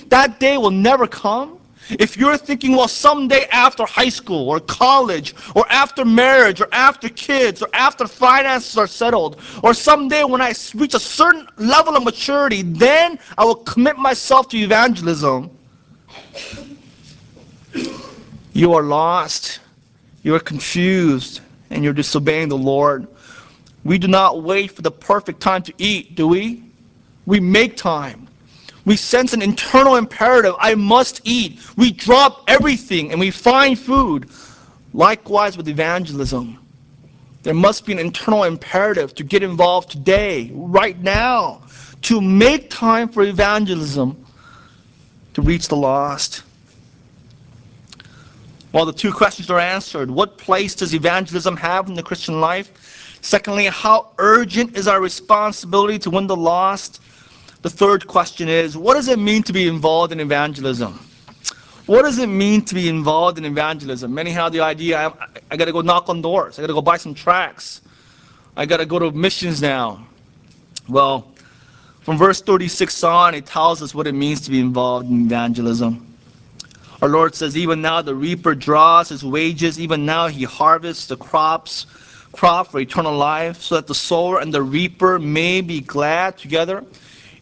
That 0.09 0.39
day 0.39 0.57
will 0.57 0.71
never 0.71 1.07
come. 1.07 1.59
If 1.89 2.17
you're 2.17 2.37
thinking, 2.37 2.75
well, 2.75 2.87
someday 2.87 3.45
after 3.51 3.85
high 3.85 4.09
school 4.09 4.49
or 4.49 4.59
college 4.59 5.35
or 5.53 5.65
after 5.71 6.03
marriage 6.03 6.59
or 6.59 6.67
after 6.71 7.09
kids 7.09 7.61
or 7.61 7.69
after 7.73 8.07
finances 8.07 8.77
are 8.77 8.87
settled 8.87 9.39
or 9.61 9.73
someday 9.73 10.23
when 10.23 10.41
I 10.41 10.53
reach 10.73 10.95
a 10.95 10.99
certain 10.99 11.47
level 11.57 11.95
of 11.95 12.03
maturity, 12.03 12.63
then 12.63 13.19
I 13.37 13.45
will 13.45 13.55
commit 13.55 13.97
myself 13.97 14.49
to 14.49 14.57
evangelism, 14.57 15.51
you 18.53 18.73
are 18.73 18.83
lost, 18.83 19.59
you 20.23 20.33
are 20.33 20.39
confused, 20.39 21.41
and 21.69 21.83
you're 21.83 21.93
disobeying 21.93 22.49
the 22.49 22.57
Lord. 22.57 23.07
We 23.83 23.99
do 23.99 24.07
not 24.07 24.41
wait 24.41 24.71
for 24.71 24.81
the 24.81 24.91
perfect 24.91 25.39
time 25.39 25.61
to 25.63 25.73
eat, 25.77 26.15
do 26.15 26.27
we? 26.27 26.63
We 27.25 27.39
make 27.39 27.77
time. 27.77 28.27
We 28.85 28.95
sense 28.95 29.33
an 29.33 29.41
internal 29.41 29.95
imperative 29.95 30.53
I 30.59 30.75
must 30.75 31.21
eat. 31.23 31.59
We 31.75 31.91
drop 31.91 32.43
everything 32.47 33.11
and 33.11 33.19
we 33.19 33.31
find 33.31 33.77
food. 33.77 34.29
Likewise 34.93 35.57
with 35.57 35.67
evangelism. 35.67 36.59
There 37.43 37.53
must 37.53 37.85
be 37.85 37.91
an 37.91 37.99
internal 37.99 38.43
imperative 38.45 39.13
to 39.15 39.23
get 39.23 39.43
involved 39.43 39.91
today, 39.91 40.49
right 40.53 40.99
now, 41.01 41.61
to 42.03 42.19
make 42.19 42.69
time 42.69 43.07
for 43.07 43.23
evangelism, 43.23 44.25
to 45.33 45.41
reach 45.41 45.67
the 45.67 45.75
lost. 45.75 46.43
Well, 48.71 48.85
the 48.85 48.93
two 48.93 49.13
questions 49.13 49.49
are 49.49 49.59
answered. 49.59 50.09
What 50.09 50.37
place 50.37 50.73
does 50.75 50.93
evangelism 50.93 51.55
have 51.57 51.87
in 51.87 51.93
the 51.93 52.03
Christian 52.03 52.41
life? 52.41 53.19
Secondly, 53.21 53.65
how 53.65 54.11
urgent 54.17 54.75
is 54.75 54.87
our 54.87 54.99
responsibility 54.99 55.99
to 55.99 56.09
win 56.09 56.27
the 56.27 56.35
lost? 56.35 56.99
The 57.65 57.71
third 57.71 58.05
question 58.05 58.47
is, 58.47 58.77
what 58.77 58.93
does 58.93 59.07
it 59.07 59.17
mean 59.17 59.41
to 59.41 59.51
be 59.51 59.67
involved 59.67 60.13
in 60.13 60.19
evangelism? 60.19 60.99
What 61.87 62.03
does 62.03 62.19
it 62.19 62.27
mean 62.27 62.63
to 62.65 62.75
be 62.75 62.87
involved 62.87 63.39
in 63.39 63.45
evangelism? 63.45 64.13
Many 64.13 64.29
have 64.29 64.51
the 64.51 64.59
idea, 64.59 64.99
I, 64.99 65.11
I 65.49 65.57
got 65.57 65.65
to 65.65 65.71
go 65.71 65.81
knock 65.81 66.07
on 66.07 66.21
doors. 66.21 66.59
I 66.59 66.61
got 66.61 66.67
to 66.67 66.73
go 66.73 66.83
buy 66.83 66.97
some 66.97 67.15
tracts. 67.15 67.81
I 68.55 68.67
got 68.67 68.77
to 68.77 68.85
go 68.85 68.99
to 68.99 69.09
missions 69.09 69.63
now. 69.63 70.05
Well, 70.87 71.27
from 72.01 72.19
verse 72.19 72.39
36 72.39 73.03
on, 73.03 73.33
it 73.33 73.47
tells 73.47 73.81
us 73.81 73.95
what 73.95 74.05
it 74.05 74.13
means 74.13 74.41
to 74.41 74.51
be 74.51 74.59
involved 74.59 75.09
in 75.09 75.25
evangelism. 75.25 76.05
Our 77.01 77.09
Lord 77.09 77.33
says, 77.33 77.57
even 77.57 77.81
now 77.81 77.99
the 78.03 78.13
reaper 78.13 78.53
draws 78.53 79.09
his 79.09 79.23
wages, 79.23 79.79
even 79.79 80.05
now 80.05 80.27
he 80.27 80.43
harvests 80.43 81.07
the 81.07 81.17
crops, 81.17 81.87
crop 82.31 82.69
for 82.69 82.79
eternal 82.79 83.17
life, 83.17 83.59
so 83.63 83.73
that 83.73 83.87
the 83.87 83.95
sower 83.95 84.39
and 84.39 84.53
the 84.53 84.61
reaper 84.61 85.17
may 85.17 85.61
be 85.61 85.81
glad 85.81 86.37
together 86.37 86.85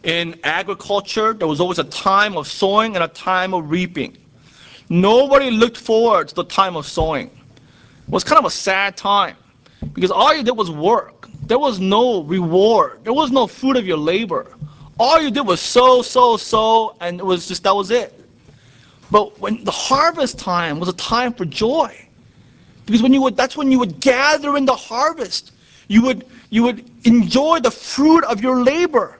in 0.04 0.38
agriculture, 0.44 1.32
there 1.32 1.48
was 1.48 1.60
always 1.60 1.78
a 1.78 1.84
time 1.84 2.36
of 2.36 2.46
sowing 2.46 2.94
and 2.94 3.02
a 3.02 3.08
time 3.08 3.54
of 3.54 3.70
reaping. 3.70 4.16
Nobody 4.90 5.50
looked 5.50 5.78
forward 5.78 6.28
to 6.28 6.34
the 6.34 6.44
time 6.44 6.76
of 6.76 6.86
sowing. 6.86 7.26
It 7.26 8.10
was 8.10 8.22
kind 8.22 8.38
of 8.38 8.44
a 8.44 8.50
sad 8.50 8.96
time 8.96 9.36
because 9.94 10.10
all 10.10 10.34
you 10.34 10.42
did 10.42 10.56
was 10.56 10.70
work. 10.70 11.28
There 11.46 11.58
was 11.58 11.80
no 11.80 12.22
reward. 12.22 13.00
There 13.02 13.14
was 13.14 13.30
no 13.30 13.46
fruit 13.46 13.76
of 13.76 13.86
your 13.86 13.96
labor. 13.96 14.46
All 14.98 15.20
you 15.20 15.30
did 15.30 15.46
was 15.46 15.60
sow, 15.60 16.02
sow, 16.02 16.36
sow, 16.36 16.96
and 17.00 17.18
it 17.18 17.24
was 17.24 17.48
just 17.48 17.62
that 17.64 17.74
was 17.74 17.90
it. 17.90 18.20
But 19.10 19.38
when 19.40 19.64
the 19.64 19.70
harvest 19.70 20.38
time 20.38 20.78
was 20.80 20.88
a 20.88 20.94
time 20.94 21.32
for 21.32 21.44
joy, 21.44 21.98
because 22.86 23.02
when 23.02 23.14
you 23.14 23.22
would, 23.22 23.36
that's 23.36 23.56
when 23.56 23.70
you 23.72 23.78
would 23.78 24.00
gather 24.00 24.56
in 24.56 24.66
the 24.66 24.76
harvest. 24.76 25.52
You 25.88 26.02
would, 26.02 26.26
you 26.50 26.62
would 26.62 26.90
enjoy 27.06 27.60
the 27.60 27.70
fruit 27.70 28.24
of 28.24 28.42
your 28.42 28.62
labor. 28.62 29.18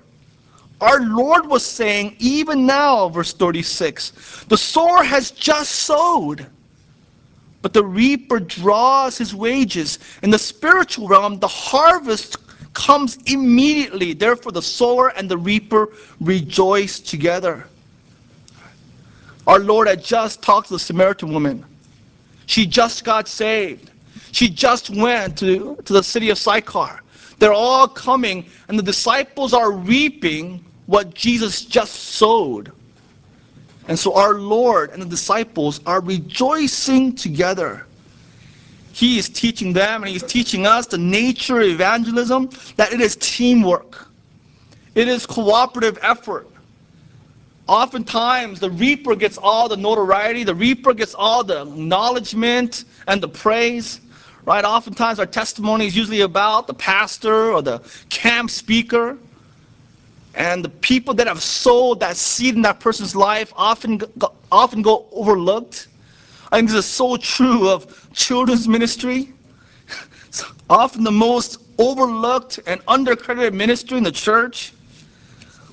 Our 0.81 1.01
Lord 1.01 1.47
was 1.47 1.65
saying, 1.65 2.17
even 2.19 2.67
now, 2.67 3.09
verse 3.09 3.33
36, 3.33 4.45
the 4.49 4.57
sower 4.57 5.03
has 5.03 5.31
just 5.31 5.71
sowed, 5.71 6.47
but 7.63 7.73
the 7.73 7.85
reaper 7.85 8.41
draws 8.41 9.17
his 9.17 9.35
wages. 9.35 9.99
In 10.23 10.31
the 10.31 10.39
spiritual 10.39 11.09
realm, 11.09 11.39
the 11.39 11.49
harvest 11.49 12.37
comes 12.75 13.19
immediately. 13.27 14.13
Therefore, 14.13 14.53
the 14.53 14.63
sower 14.63 15.09
and 15.17 15.31
the 15.31 15.39
reaper 15.39 15.91
rejoice 16.21 17.01
together. 17.01 17.67
Our 19.47 19.61
Lord 19.61 19.89
had 19.89 20.03
just 20.03 20.43
talked 20.43 20.69
to 20.69 20.75
the 20.75 20.79
Samaritan 20.79 21.33
woman. 21.33 21.65
She 22.47 22.67
just 22.67 23.05
got 23.05 23.29
saved. 23.29 23.91
She 24.33 24.49
just 24.49 24.91
went 24.91 25.39
to, 25.39 25.77
to 25.85 25.93
the 25.93 26.03
city 26.03 26.31
of 26.31 26.39
Sychar. 26.39 27.01
They're 27.39 27.53
all 27.53 27.89
coming, 27.89 28.47
and 28.69 28.79
the 28.79 28.83
disciples 28.83 29.53
are 29.53 29.73
reaping 29.73 30.65
what 30.87 31.15
Jesus 31.15 31.65
just 31.65 31.95
sowed. 31.95 32.73
And 33.89 33.99
so 33.99 34.15
our 34.15 34.35
Lord 34.35 34.91
and 34.91 35.03
the 35.03 35.07
disciples 35.07 35.81
are 35.87 36.01
rejoicing 36.01 37.15
together. 37.15 37.87
He 38.93 39.19
is 39.19 39.29
teaching 39.29 39.73
them 39.73 40.03
and 40.03 40.11
He's 40.11 40.23
teaching 40.23 40.67
us 40.67 40.87
the 40.87 40.99
nature 40.99 41.61
of 41.61 41.69
evangelism, 41.69 42.51
that 42.77 42.93
it 42.93 43.01
is 43.01 43.17
teamwork. 43.17 44.09
It 44.95 45.09
is 45.09 45.27
cooperative 45.27 45.99
effort. 46.01 46.49
Oftentimes, 47.67 48.61
the 48.61 48.71
reaper 48.71 49.17
gets 49.17 49.39
all 49.39 49.69
the 49.69 49.77
notoriety, 49.77 50.45
the 50.45 50.55
reaper 50.55 50.95
gets 50.95 51.15
all 51.15 51.43
the 51.43 51.63
acknowledgement 51.63 52.85
and 53.09 53.23
the 53.23 53.29
praise, 53.29 54.01
right? 54.45 54.65
Oftentimes, 54.65 55.19
our 55.19 55.27
testimony 55.27 55.87
is 55.87 55.97
usually 55.97 56.21
about 56.21 56.67
the 56.67 56.75
pastor 56.75 57.53
or 57.53 57.63
the 57.63 57.83
camp 58.11 58.51
speaker. 58.51 59.19
And 60.35 60.65
the 60.65 60.69
people 60.69 61.15
that 61.15 61.27
have 61.29 61.43
sowed 61.43 62.01
that 62.01 62.17
seed 62.17 62.57
in 62.57 62.63
that 62.63 62.81
person's 62.81 63.15
life 63.15 63.53
often 63.57 63.99
go, 63.99 64.33
often 64.51 64.83
go 64.83 65.07
overlooked. 65.13 65.89
I 66.51 66.57
think 66.57 66.71
this 66.71 66.79
is 66.79 66.87
so 66.87 67.17
true 67.17 67.69
of 67.69 68.11
children's 68.13 68.69
ministry. 68.69 69.33
It's 70.27 70.45
often 70.69 71.05
the 71.05 71.13
most 71.13 71.59
overlooked 71.79 72.59
and 72.67 72.85
undercredited 72.87 73.53
ministry 73.53 73.99
in 73.99 74.03
the 74.03 74.11
church, 74.11 74.73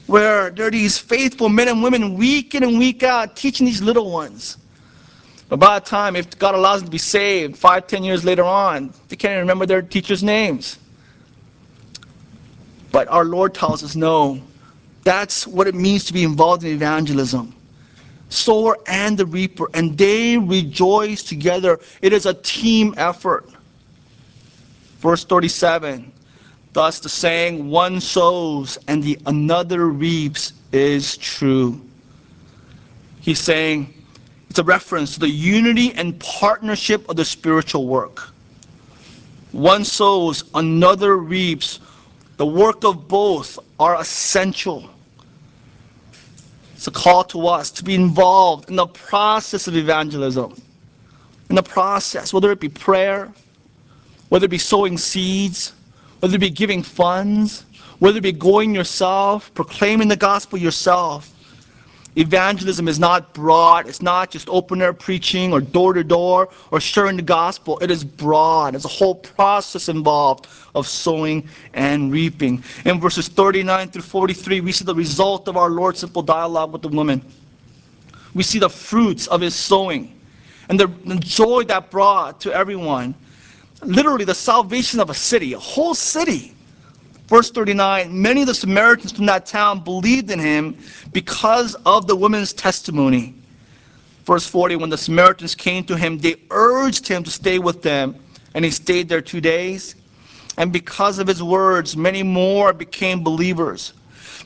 where 0.06 0.52
there 0.52 0.68
are 0.68 0.72
these 0.72 1.00
faithful 1.00 1.50
men 1.50 1.68
and 1.68 1.82
women 1.82 2.14
week 2.16 2.54
in 2.54 2.62
and 2.62 2.78
week 2.78 3.02
out 3.02 3.36
teaching 3.36 3.66
these 3.66 3.82
little 3.82 4.12
ones. 4.12 4.58
But 5.52 5.60
by 5.60 5.80
the 5.80 5.86
time, 5.86 6.16
if 6.16 6.40
God 6.40 6.56
allows 6.56 6.80
them 6.80 6.88
to 6.88 6.92
be 6.92 6.98
saved, 6.98 7.58
five, 7.58 7.86
ten 7.86 8.06
years 8.06 8.24
later 8.24 8.46
on, 8.46 8.94
they 9.10 9.18
can't 9.18 9.34
even 9.34 9.42
remember 9.42 9.66
their 9.66 9.82
teachers' 9.82 10.24
names. 10.24 10.80
But 12.90 13.10
our 13.10 13.26
Lord 13.26 13.54
tells 13.54 13.84
us 13.84 13.94
no. 13.94 14.40
That's 15.04 15.46
what 15.46 15.68
it 15.68 15.76
means 15.76 16.06
to 16.06 16.14
be 16.14 16.24
involved 16.24 16.64
in 16.64 16.72
evangelism. 16.72 17.54
Sower 18.30 18.78
and 18.88 19.18
the 19.18 19.26
reaper, 19.26 19.68
and 19.74 19.98
they 19.98 20.38
rejoice 20.38 21.22
together. 21.22 21.82
It 22.02 22.14
is 22.14 22.26
a 22.26 22.34
team 22.34 22.94
effort. 22.96 23.50
Verse 25.00 25.26
37 25.26 26.14
Thus 26.72 27.02
the 27.02 27.10
saying, 27.10 27.70
one 27.70 28.00
sows 28.00 28.78
and 28.88 29.04
the 29.04 29.20
another 29.26 29.88
reaps, 29.88 30.54
is 30.72 31.18
true. 31.18 31.82
He's 33.20 33.42
saying 33.42 33.94
it's 34.52 34.60
a 34.60 34.64
reference 34.64 35.14
to 35.14 35.20
the 35.22 35.30
unity 35.30 35.94
and 35.94 36.20
partnership 36.20 37.08
of 37.08 37.16
the 37.16 37.24
spiritual 37.24 37.88
work. 37.88 38.34
One 39.54 39.86
sows, 39.86 40.44
another 40.54 41.16
reaps. 41.16 41.80
The 42.36 42.46
work 42.46 42.84
of 42.84 43.08
both 43.08 43.58
are 43.80 43.98
essential. 44.02 44.90
It's 46.76 46.86
a 46.86 46.92
call 46.92 47.24
to 47.26 47.48
us 47.48 47.72
to 47.72 47.84
be 47.86 47.96
involved 47.96 48.70
in 48.70 48.76
the 48.76 48.88
process 48.88 49.70
of 49.70 49.78
evangelism. 49.78 50.62
In 51.50 51.56
the 51.56 51.64
process, 51.64 52.34
whether 52.34 52.52
it 52.52 52.60
be 52.60 52.68
prayer, 52.68 53.32
whether 54.28 54.48
it 54.48 54.52
be 54.52 54.58
sowing 54.58 54.98
seeds, 54.98 55.72
whether 56.20 56.36
it 56.36 56.40
be 56.40 56.50
giving 56.50 56.84
funds, 56.84 57.64
whether 58.00 58.18
it 58.18 58.24
be 58.24 58.34
going 58.34 58.76
yourself, 58.76 59.50
proclaiming 59.54 60.10
the 60.10 60.18
gospel 60.18 60.60
yourself. 60.60 61.34
Evangelism 62.18 62.90
is 62.90 63.00
not 63.00 63.34
broad. 63.34 63.88
It's 63.88 64.02
not 64.02 64.32
just 64.32 64.50
open 64.50 64.82
air 64.82 64.92
preaching 64.92 65.54
or 65.54 65.62
door 65.62 65.94
to 65.94 66.04
door 66.04 66.50
or 66.70 66.82
sharing 66.82 67.16
the 67.16 67.22
gospel. 67.22 67.80
It 67.80 67.90
is 67.90 68.04
broad. 68.04 68.74
There's 68.74 68.84
a 68.84 68.90
whole 68.90 69.16
process 69.16 69.88
involved 69.88 70.48
of 70.76 70.88
sowing 70.88 71.48
and 71.74 72.12
reaping. 72.12 72.64
In 72.84 73.00
verses 73.00 73.30
39 73.30 73.92
through 73.92 74.02
43, 74.02 74.60
we 74.60 74.74
see 74.74 74.84
the 74.84 74.96
result 74.96 75.48
of 75.48 75.56
our 75.56 75.70
Lord's 75.70 76.00
simple 76.00 76.22
dialogue 76.22 76.74
with 76.74 76.82
the 76.82 76.90
woman. 76.90 77.22
We 78.34 78.44
see 78.44 78.60
the 78.60 78.70
fruits 78.70 79.28
of 79.28 79.40
his 79.40 79.56
sowing 79.56 80.20
and 80.68 80.80
the, 80.80 80.88
the 81.06 81.16
joy 81.16 81.64
that 81.66 81.90
brought 81.92 82.42
to 82.42 82.54
everyone. 82.54 83.16
Literally, 83.84 84.26
the 84.26 84.36
salvation 84.36 85.00
of 85.00 85.10
a 85.10 85.14
city, 85.14 85.54
a 85.54 85.60
whole 85.60 85.96
city. 85.96 86.56
Verse 87.32 87.50
39 87.50 88.22
Many 88.22 88.42
of 88.42 88.48
the 88.48 88.54
Samaritans 88.54 89.14
from 89.14 89.26
that 89.28 89.46
town 89.46 89.80
believed 89.86 90.30
in 90.32 90.38
him 90.38 90.78
because 91.14 91.76
of 91.86 92.06
the 92.06 92.14
woman's 92.14 92.52
testimony. 92.52 93.34
Verse 94.26 94.46
40 94.46 94.76
When 94.76 94.90
the 94.90 94.98
Samaritans 94.98 95.56
came 95.56 95.86
to 95.86 95.96
him, 95.96 96.18
they 96.18 96.36
urged 96.50 97.08
him 97.08 97.24
to 97.24 97.32
stay 97.32 97.58
with 97.58 97.82
them, 97.82 98.18
and 98.54 98.66
he 98.66 98.70
stayed 98.70 99.08
there 99.08 99.22
two 99.22 99.40
days. 99.40 99.96
And 100.58 100.74
because 100.74 101.20
of 101.20 101.28
his 101.28 101.42
words, 101.42 101.96
many 101.96 102.22
more 102.22 102.74
became 102.74 103.24
believers. 103.24 103.94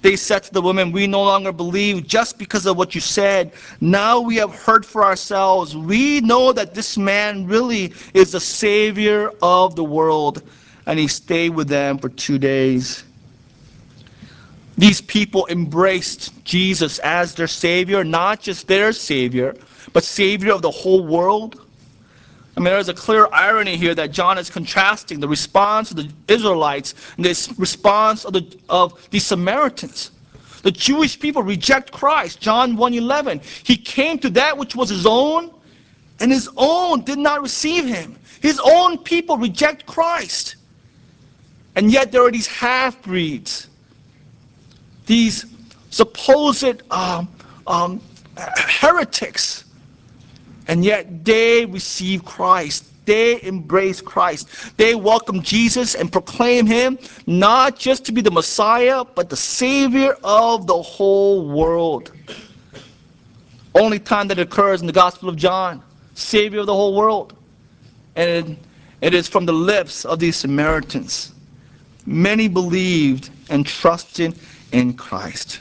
They 0.04 0.16
said 0.16 0.44
to 0.44 0.54
the 0.54 0.62
woman, 0.62 0.92
We 0.92 1.08
no 1.08 1.24
longer 1.24 1.52
believe 1.52 2.06
just 2.06 2.38
because 2.38 2.68
of 2.68 2.78
what 2.78 2.94
you 2.94 3.02
said. 3.02 3.52
Now 3.82 4.20
we 4.20 4.36
have 4.36 4.54
heard 4.54 4.86
for 4.86 5.04
ourselves. 5.04 5.76
We 5.76 6.22
know 6.22 6.54
that 6.54 6.76
this 6.76 7.00
man 7.00 7.48
really 7.48 7.96
is 8.14 8.34
the 8.34 8.40
Savior 8.40 9.32
of 9.42 9.76
the 9.76 9.84
world 9.84 10.44
and 10.86 11.00
he 11.00 11.08
stayed 11.08 11.50
with 11.50 11.68
them 11.68 11.98
for 11.98 12.10
two 12.10 12.38
days. 12.38 13.04
These 14.78 15.02
people 15.02 15.48
embraced 15.50 16.44
Jesus 16.44 17.00
as 17.00 17.34
their 17.34 17.48
Savior, 17.48 18.04
not 18.04 18.42
just 18.42 18.68
their 18.68 18.92
Savior, 18.92 19.56
but 19.94 20.04
Savior 20.04 20.52
of 20.54 20.62
the 20.62 20.72
whole 20.72 21.06
world. 21.06 21.62
I 22.58 22.60
mean, 22.60 22.66
there's 22.66 22.90
a 22.90 22.94
clear 22.94 23.28
irony 23.32 23.78
here 23.78 23.96
that 23.96 24.12
John 24.12 24.38
is 24.38 24.50
contrasting 24.50 25.20
the 25.20 25.28
response 25.28 25.92
of 25.92 25.98
the 25.98 26.10
Israelites 26.28 26.94
and 27.16 27.26
this 27.26 27.54
response 27.58 28.26
of 28.26 28.34
the, 28.34 28.60
of 28.70 29.10
the 29.12 29.20
Samaritans. 29.20 30.12
The 30.64 30.72
Jewish 30.72 31.20
people 31.20 31.44
reject 31.44 31.92
Christ. 31.92 32.42
John 32.42 32.76
1.11. 32.76 33.44
He 33.44 33.78
came 33.78 34.18
to 34.20 34.30
that 34.32 34.58
which 34.58 34.76
was 34.76 34.90
his 34.90 35.06
own, 35.06 35.52
and 36.20 36.32
his 36.32 36.50
own 36.58 37.04
did 37.04 37.20
not 37.20 37.42
receive 37.42 37.86
him. 37.86 38.18
His 38.42 38.60
own 38.64 38.98
people 38.98 39.38
reject 39.38 39.86
Christ. 39.86 40.56
And 41.76 41.92
yet 41.92 42.12
there 42.12 42.26
are 42.26 42.32
these 42.32 42.48
half-breeds, 42.48 43.68
these 45.06 45.46
supposed 45.90 46.82
um, 46.92 47.28
um, 47.68 48.02
heretics, 48.38 49.66
and 50.68 50.84
yet 50.84 51.26
they 51.26 51.66
receive 51.66 52.24
Christ. 52.24 52.86
They 53.06 53.42
embrace 53.44 54.02
Christ. 54.02 54.50
They 54.78 54.96
welcome 54.96 55.44
Jesus 55.44 55.94
and 55.94 56.12
proclaim 56.12 56.66
him 56.66 56.98
not 57.28 57.78
just 57.78 58.04
to 58.06 58.12
be 58.12 58.22
the 58.22 58.32
Messiah, 58.32 59.04
but 59.04 59.30
the 59.30 59.38
Savior 59.38 60.18
of 60.24 60.66
the 60.66 60.82
whole 60.82 61.48
world. 61.48 62.12
Only 63.76 64.00
time 64.00 64.28
that 64.30 64.40
occurs 64.40 64.82
in 64.82 64.88
the 64.88 64.94
Gospel 64.94 65.30
of 65.30 65.36
John, 65.36 65.84
Savior 66.16 66.62
of 66.62 66.66
the 66.66 66.74
whole 66.74 66.96
world. 66.96 67.38
And 68.16 68.58
it 69.02 69.14
is 69.14 69.28
from 69.28 69.46
the 69.46 69.54
lips 69.54 70.04
of 70.04 70.18
these 70.18 70.36
Samaritans 70.36 71.35
many 72.06 72.48
believed 72.48 73.30
and 73.50 73.66
trusted 73.66 74.38
in 74.72 74.94
Christ. 74.94 75.60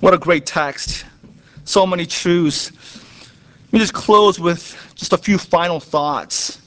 What 0.00 0.14
a 0.14 0.18
great 0.18 0.46
text. 0.46 1.04
So 1.64 1.86
many 1.86 2.06
truths. 2.06 2.72
Let 3.66 3.72
me 3.72 3.78
just 3.78 3.94
close 3.94 4.40
with 4.40 4.76
just 4.94 5.12
a 5.12 5.18
few 5.18 5.38
final 5.38 5.78
thoughts. 5.78 6.60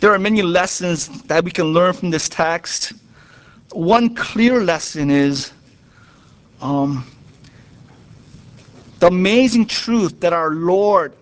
There 0.00 0.12
are 0.12 0.18
many 0.18 0.42
lessons 0.42 1.22
that 1.24 1.44
we 1.44 1.50
can 1.50 1.66
learn 1.66 1.92
from 1.92 2.10
this 2.10 2.28
text. 2.28 2.92
One 3.72 4.14
clear 4.14 4.62
lesson 4.62 5.10
is 5.10 5.52
um, 6.60 7.06
the 8.98 9.06
amazing 9.08 9.66
truth 9.66 10.20
that 10.20 10.32
our 10.32 10.50
Lord 10.50 11.14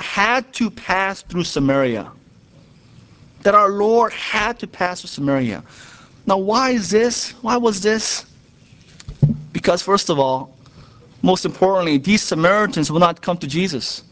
had 0.00 0.52
to 0.54 0.70
pass 0.70 1.22
through 1.22 1.44
Samaria 1.44 2.10
that 3.46 3.54
our 3.54 3.68
Lord 3.68 4.12
had 4.12 4.58
to 4.58 4.66
pass 4.66 5.02
through 5.02 5.06
Samaria. 5.06 5.62
Now, 6.26 6.36
why 6.36 6.70
is 6.70 6.90
this? 6.90 7.30
Why 7.42 7.56
was 7.56 7.80
this? 7.80 8.26
Because, 9.52 9.80
first 9.82 10.10
of 10.10 10.18
all, 10.18 10.56
most 11.22 11.44
importantly, 11.44 11.96
these 11.96 12.22
Samaritans 12.22 12.90
will 12.90 12.98
not 12.98 13.22
come 13.22 13.38
to 13.38 13.46
Jesus. 13.46 14.02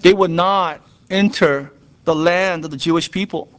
They 0.00 0.14
would 0.14 0.30
not 0.30 0.80
enter 1.10 1.70
the 2.04 2.14
land 2.14 2.64
of 2.64 2.70
the 2.70 2.78
Jewish 2.78 3.10
people. 3.10 3.50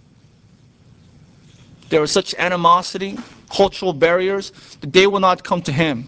There 1.90 2.02
was 2.02 2.12
such 2.12 2.34
animosity, 2.40 3.16
cultural 3.52 3.94
barriers, 3.94 4.54
that 4.82 4.92
they 4.92 5.06
will 5.06 5.20
not 5.20 5.44
come 5.44 5.62
to 5.62 5.72
him. 5.72 6.08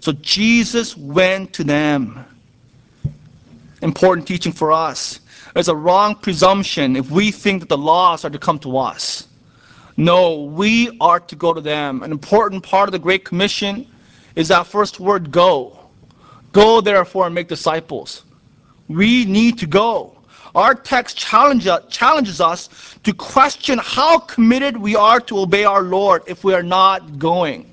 So 0.00 0.12
Jesus 0.12 0.98
went 0.98 1.54
to 1.54 1.64
them. 1.64 2.26
Important 3.80 4.28
teaching 4.28 4.52
for 4.52 4.70
us. 4.70 5.20
There's 5.54 5.68
a 5.68 5.76
wrong 5.76 6.16
presumption 6.16 6.96
if 6.96 7.10
we 7.12 7.30
think 7.30 7.60
that 7.60 7.68
the 7.68 7.78
laws 7.78 8.24
are 8.24 8.30
to 8.30 8.40
come 8.40 8.58
to 8.58 8.76
us. 8.76 9.28
No, 9.96 10.42
we 10.42 10.96
are 11.00 11.20
to 11.20 11.36
go 11.36 11.54
to 11.54 11.60
them. 11.60 12.02
An 12.02 12.10
important 12.10 12.64
part 12.64 12.88
of 12.88 12.92
the 12.92 12.98
Great 12.98 13.24
Commission 13.24 13.86
is 14.34 14.48
that 14.48 14.66
first 14.66 14.98
word, 14.98 15.30
go. 15.30 15.78
Go, 16.50 16.80
therefore, 16.80 17.26
and 17.26 17.34
make 17.34 17.46
disciples. 17.46 18.24
We 18.88 19.24
need 19.26 19.56
to 19.58 19.66
go. 19.68 20.18
Our 20.56 20.74
text 20.74 21.16
challenge, 21.16 21.68
challenges 21.88 22.40
us 22.40 22.96
to 23.04 23.12
question 23.12 23.78
how 23.80 24.18
committed 24.18 24.76
we 24.76 24.96
are 24.96 25.20
to 25.20 25.38
obey 25.38 25.64
our 25.64 25.82
Lord 25.82 26.24
if 26.26 26.42
we 26.42 26.52
are 26.54 26.62
not 26.64 27.20
going. 27.20 27.72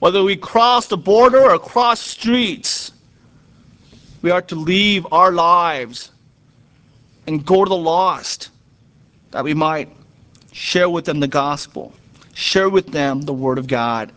Whether 0.00 0.24
we 0.24 0.36
cross 0.36 0.88
the 0.88 0.96
border 0.96 1.52
or 1.52 1.58
cross 1.60 2.00
streets, 2.00 2.92
we 4.22 4.32
are 4.32 4.42
to 4.42 4.56
leave 4.56 5.06
our 5.12 5.30
lives 5.30 6.09
and 7.26 7.44
go 7.44 7.64
to 7.64 7.68
the 7.68 7.76
lost 7.76 8.50
that 9.30 9.44
we 9.44 9.54
might 9.54 9.88
share 10.52 10.90
with 10.90 11.04
them 11.04 11.20
the 11.20 11.28
gospel, 11.28 11.92
share 12.34 12.68
with 12.68 12.88
them 12.88 13.22
the 13.22 13.32
word 13.32 13.58
of 13.58 13.66
God. 13.66 14.12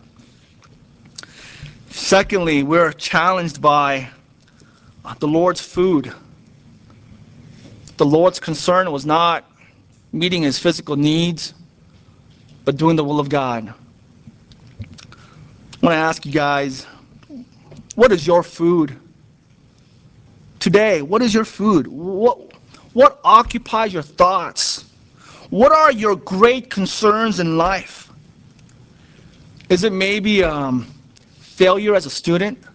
Secondly, 1.90 2.62
we're 2.62 2.92
challenged 2.92 3.62
by 3.62 4.08
the 5.20 5.28
Lord's 5.28 5.60
food. 5.60 6.12
The 7.96 8.06
Lord's 8.06 8.40
concern 8.40 8.90
was 8.90 9.06
not 9.06 9.44
meeting 10.12 10.42
his 10.42 10.58
physical 10.58 10.96
needs, 10.96 11.54
but 12.64 12.76
doing 12.76 12.96
the 12.96 13.04
will 13.04 13.20
of 13.20 13.28
God. 13.28 13.72
I 14.80 15.86
want 15.86 15.92
to 15.92 15.98
ask 15.98 16.26
you 16.26 16.32
guys, 16.32 16.86
what 17.94 18.10
is 18.10 18.26
your 18.26 18.42
food? 18.42 18.96
Today, 20.58 21.02
what 21.02 21.22
is 21.22 21.34
your 21.34 21.44
food? 21.44 21.86
What, 21.86 22.53
what 22.94 23.20
occupies 23.24 23.92
your 23.92 24.02
thoughts? 24.02 24.86
What 25.50 25.72
are 25.72 25.92
your 25.92 26.16
great 26.16 26.70
concerns 26.70 27.38
in 27.38 27.58
life? 27.58 28.10
Is 29.68 29.84
it 29.84 29.92
maybe 29.92 30.42
um, 30.42 30.86
failure 31.38 31.94
as 31.94 32.06
a 32.06 32.10
student? 32.10 32.58
I 32.64 32.68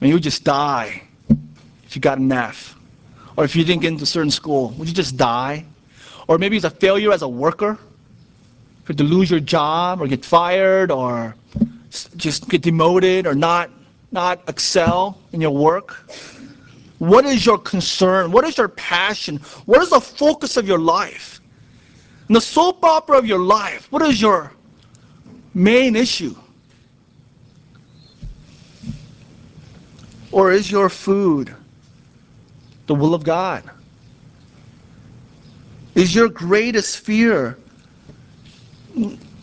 mean, 0.00 0.08
you 0.10 0.14
would 0.14 0.22
just 0.22 0.44
die 0.44 1.02
if 1.84 1.96
you 1.96 2.00
got 2.00 2.18
an 2.18 2.30
F. 2.30 2.76
Or 3.36 3.44
if 3.44 3.56
you 3.56 3.64
didn't 3.64 3.82
get 3.82 3.88
into 3.88 4.04
a 4.04 4.06
certain 4.06 4.30
school, 4.30 4.70
would 4.78 4.86
you 4.86 4.94
just 4.94 5.16
die? 5.16 5.64
Or 6.28 6.38
maybe 6.38 6.56
it's 6.56 6.64
a 6.64 6.70
failure 6.70 7.12
as 7.12 7.22
a 7.22 7.28
worker? 7.28 7.78
For 8.84 8.94
to 8.94 9.02
lose 9.02 9.30
your 9.30 9.40
job 9.40 10.00
or 10.00 10.06
get 10.06 10.24
fired 10.24 10.90
or 10.90 11.34
just 12.16 12.48
get 12.48 12.62
demoted 12.62 13.26
or 13.26 13.34
not, 13.34 13.70
not 14.12 14.42
excel 14.48 15.18
in 15.32 15.40
your 15.40 15.52
work? 15.52 16.10
What 17.00 17.24
is 17.24 17.46
your 17.46 17.56
concern? 17.56 18.30
What 18.30 18.44
is 18.44 18.58
your 18.58 18.68
passion? 18.68 19.38
What 19.64 19.80
is 19.80 19.88
the 19.88 20.02
focus 20.02 20.58
of 20.58 20.68
your 20.68 20.78
life? 20.78 21.40
In 22.28 22.34
the 22.34 22.42
soap 22.42 22.84
opera 22.84 23.16
of 23.16 23.24
your 23.24 23.38
life, 23.38 23.90
what 23.90 24.02
is 24.02 24.20
your 24.20 24.52
main 25.54 25.96
issue? 25.96 26.36
Or 30.30 30.52
is 30.52 30.70
your 30.70 30.90
food 30.90 31.54
the 32.86 32.94
will 32.94 33.14
of 33.14 33.24
God? 33.24 33.64
Is 35.94 36.14
your 36.14 36.28
greatest 36.28 36.98
fear? 36.98 37.56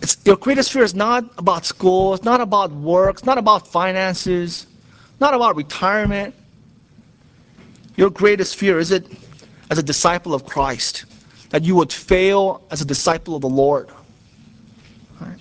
It's, 0.04 0.16
your 0.26 0.36
greatest 0.36 0.72
fear 0.72 0.84
is 0.84 0.94
not 0.94 1.26
about 1.40 1.66
school, 1.66 2.14
it's 2.14 2.24
not 2.24 2.40
about 2.40 2.72
work, 2.72 3.16
it's 3.16 3.26
not 3.26 3.40
about 3.40 3.68
finances, 3.68 4.68
not 5.20 5.34
about 5.34 5.56
retirement. 5.56 6.36
Your 7.98 8.12
greatest 8.12 8.56
fear 8.56 8.80
is 8.80 8.92
it 8.92 9.06
as 9.72 9.80
a 9.80 9.84
disciple 9.84 10.34
of 10.34 10.46
Christ 10.46 11.06
that 11.50 11.64
you 11.64 11.76
would 11.76 11.92
fail 11.92 12.62
as 12.72 12.80
a 12.80 12.86
disciple 12.86 13.36
of 13.36 13.42
the 13.42 13.50
Lord. 13.50 13.90
Right? 15.20 15.40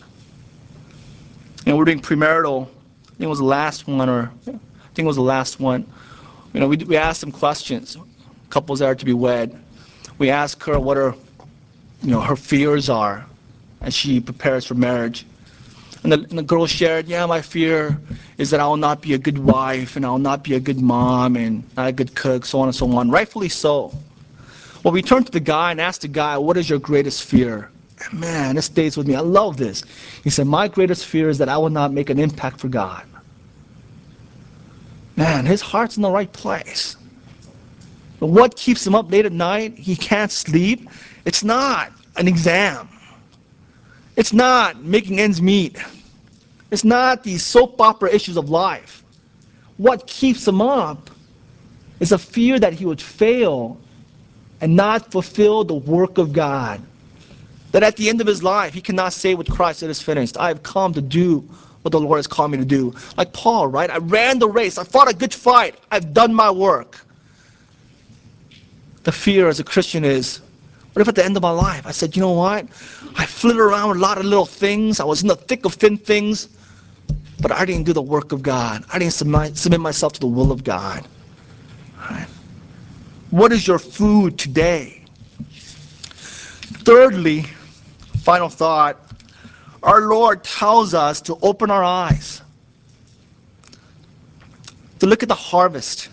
And 1.66 1.76
we're 1.76 1.84
doing 1.84 2.00
premarital. 2.00 2.66
I 2.66 3.08
think 3.10 3.20
it 3.20 3.26
was 3.26 3.38
the 3.38 3.44
last 3.44 3.86
one, 3.86 4.08
or 4.08 4.30
I 4.46 4.50
think 4.50 4.60
it 4.98 5.04
was 5.04 5.16
the 5.16 5.22
last 5.22 5.60
one. 5.60 5.86
You 6.54 6.60
know, 6.60 6.68
we, 6.68 6.78
we 6.78 6.96
asked 6.96 7.20
them 7.20 7.30
questions. 7.30 7.98
Couples 8.48 8.78
that 8.78 8.86
are 8.86 8.94
to 8.94 9.04
be 9.04 9.12
wed. 9.12 9.58
We 10.18 10.30
ask 10.30 10.62
her 10.64 10.80
what 10.80 10.96
her, 10.96 11.14
you 12.02 12.10
know, 12.10 12.20
her 12.20 12.36
fears 12.36 12.88
are 12.88 13.26
as 13.82 13.92
she 13.92 14.18
prepares 14.18 14.64
for 14.64 14.74
marriage. 14.74 15.26
And 16.06 16.12
the, 16.12 16.28
and 16.30 16.38
the 16.38 16.44
girl 16.44 16.68
shared, 16.68 17.08
yeah, 17.08 17.26
my 17.26 17.42
fear 17.42 18.00
is 18.38 18.50
that 18.50 18.60
I 18.60 18.66
will 18.68 18.76
not 18.76 19.02
be 19.02 19.14
a 19.14 19.18
good 19.18 19.38
wife 19.38 19.96
and 19.96 20.06
I 20.06 20.10
will 20.10 20.20
not 20.20 20.44
be 20.44 20.54
a 20.54 20.60
good 20.60 20.80
mom 20.80 21.34
and 21.34 21.64
not 21.76 21.88
a 21.88 21.92
good 21.92 22.14
cook, 22.14 22.46
so 22.46 22.60
on 22.60 22.68
and 22.68 22.74
so 22.76 22.88
on. 22.96 23.10
Rightfully 23.10 23.48
so. 23.48 23.92
Well, 24.84 24.92
we 24.92 25.02
turned 25.02 25.26
to 25.26 25.32
the 25.32 25.40
guy 25.40 25.72
and 25.72 25.80
asked 25.80 26.02
the 26.02 26.08
guy, 26.08 26.38
what 26.38 26.56
is 26.56 26.70
your 26.70 26.78
greatest 26.78 27.24
fear? 27.24 27.72
And 28.04 28.20
man, 28.20 28.54
this 28.54 28.66
stays 28.66 28.96
with 28.96 29.08
me. 29.08 29.16
I 29.16 29.20
love 29.20 29.56
this. 29.56 29.82
He 30.22 30.30
said, 30.30 30.46
my 30.46 30.68
greatest 30.68 31.06
fear 31.06 31.28
is 31.28 31.38
that 31.38 31.48
I 31.48 31.58
will 31.58 31.70
not 31.70 31.92
make 31.92 32.08
an 32.08 32.20
impact 32.20 32.60
for 32.60 32.68
God. 32.68 33.04
Man, 35.16 35.44
his 35.44 35.60
heart's 35.60 35.96
in 35.96 36.04
the 36.04 36.10
right 36.10 36.32
place. 36.32 36.94
But 38.20 38.28
what 38.28 38.54
keeps 38.54 38.86
him 38.86 38.94
up 38.94 39.10
late 39.10 39.26
at 39.26 39.32
night? 39.32 39.74
He 39.76 39.96
can't 39.96 40.30
sleep. 40.30 40.88
It's 41.24 41.42
not 41.42 41.90
an 42.16 42.28
exam. 42.28 42.88
It's 44.16 44.32
not 44.32 44.82
making 44.82 45.20
ends 45.20 45.40
meet. 45.42 45.78
It's 46.70 46.84
not 46.84 47.22
these 47.22 47.44
soap 47.44 47.80
opera 47.80 48.10
issues 48.10 48.36
of 48.36 48.50
life. 48.50 49.04
What 49.76 50.06
keeps 50.06 50.48
him 50.48 50.60
up 50.60 51.10
is 52.00 52.12
a 52.12 52.18
fear 52.18 52.58
that 52.58 52.72
he 52.72 52.86
would 52.86 53.00
fail 53.00 53.78
and 54.60 54.74
not 54.74 55.10
fulfill 55.12 55.64
the 55.64 55.74
work 55.74 56.18
of 56.18 56.32
God. 56.32 56.80
That 57.72 57.82
at 57.82 57.96
the 57.96 58.08
end 58.08 58.20
of 58.20 58.26
his 58.26 58.42
life, 58.42 58.72
he 58.72 58.80
cannot 58.80 59.12
say 59.12 59.34
with 59.34 59.50
Christ, 59.50 59.82
it 59.82 59.90
is 59.90 60.00
finished. 60.00 60.38
I 60.38 60.48
have 60.48 60.62
come 60.62 60.94
to 60.94 61.02
do 61.02 61.40
what 61.82 61.92
the 61.92 62.00
Lord 62.00 62.18
has 62.18 62.26
called 62.26 62.50
me 62.50 62.58
to 62.58 62.64
do. 62.64 62.94
Like 63.16 63.32
Paul, 63.32 63.68
right? 63.68 63.90
I 63.90 63.98
ran 63.98 64.38
the 64.38 64.48
race. 64.48 64.78
I 64.78 64.84
fought 64.84 65.10
a 65.10 65.14
good 65.14 65.32
fight. 65.32 65.76
I've 65.90 66.14
done 66.14 66.32
my 66.32 66.50
work. 66.50 67.00
The 69.04 69.12
fear 69.12 69.48
as 69.48 69.60
a 69.60 69.64
Christian 69.64 70.04
is, 70.04 70.40
what 70.96 71.02
if 71.02 71.08
at 71.08 71.14
the 71.14 71.22
end 71.26 71.36
of 71.36 71.42
my 71.42 71.50
life 71.50 71.86
I 71.86 71.90
said, 71.90 72.16
you 72.16 72.22
know 72.22 72.32
what? 72.32 72.66
I 73.16 73.26
flitted 73.26 73.60
around 73.60 73.96
a 73.96 74.00
lot 74.00 74.16
of 74.16 74.24
little 74.24 74.46
things. 74.46 74.98
I 74.98 75.04
was 75.04 75.20
in 75.20 75.28
the 75.28 75.36
thick 75.36 75.66
of 75.66 75.74
thin 75.74 75.98
things, 75.98 76.48
but 77.42 77.52
I 77.52 77.66
didn't 77.66 77.84
do 77.84 77.92
the 77.92 78.00
work 78.00 78.32
of 78.32 78.42
God. 78.42 78.82
I 78.90 78.98
didn't 78.98 79.12
submit 79.12 79.78
myself 79.78 80.14
to 80.14 80.20
the 80.20 80.26
will 80.26 80.50
of 80.50 80.64
God. 80.64 81.06
Right? 81.98 82.26
What 83.30 83.52
is 83.52 83.66
your 83.66 83.78
food 83.78 84.38
today? 84.38 85.04
Thirdly, 86.86 87.44
final 88.22 88.48
thought, 88.48 88.98
our 89.82 90.00
Lord 90.00 90.42
tells 90.44 90.94
us 90.94 91.20
to 91.20 91.36
open 91.42 91.70
our 91.70 91.84
eyes, 91.84 92.40
to 95.00 95.06
look 95.06 95.22
at 95.22 95.28
the 95.28 95.34
harvest. 95.34 96.08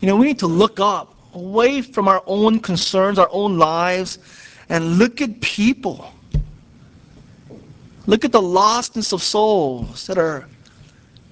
You 0.00 0.06
know, 0.06 0.14
we 0.14 0.26
need 0.28 0.38
to 0.38 0.46
look 0.46 0.78
up 0.78 1.15
away 1.36 1.82
from 1.82 2.08
our 2.08 2.22
own 2.26 2.58
concerns, 2.58 3.18
our 3.18 3.28
own 3.30 3.58
lives, 3.58 4.18
and 4.68 4.98
look 4.98 5.20
at 5.20 5.40
people. 5.40 6.12
Look 8.06 8.24
at 8.24 8.32
the 8.32 8.40
lostness 8.40 9.12
of 9.12 9.22
souls 9.22 10.06
that 10.06 10.16
are 10.16 10.48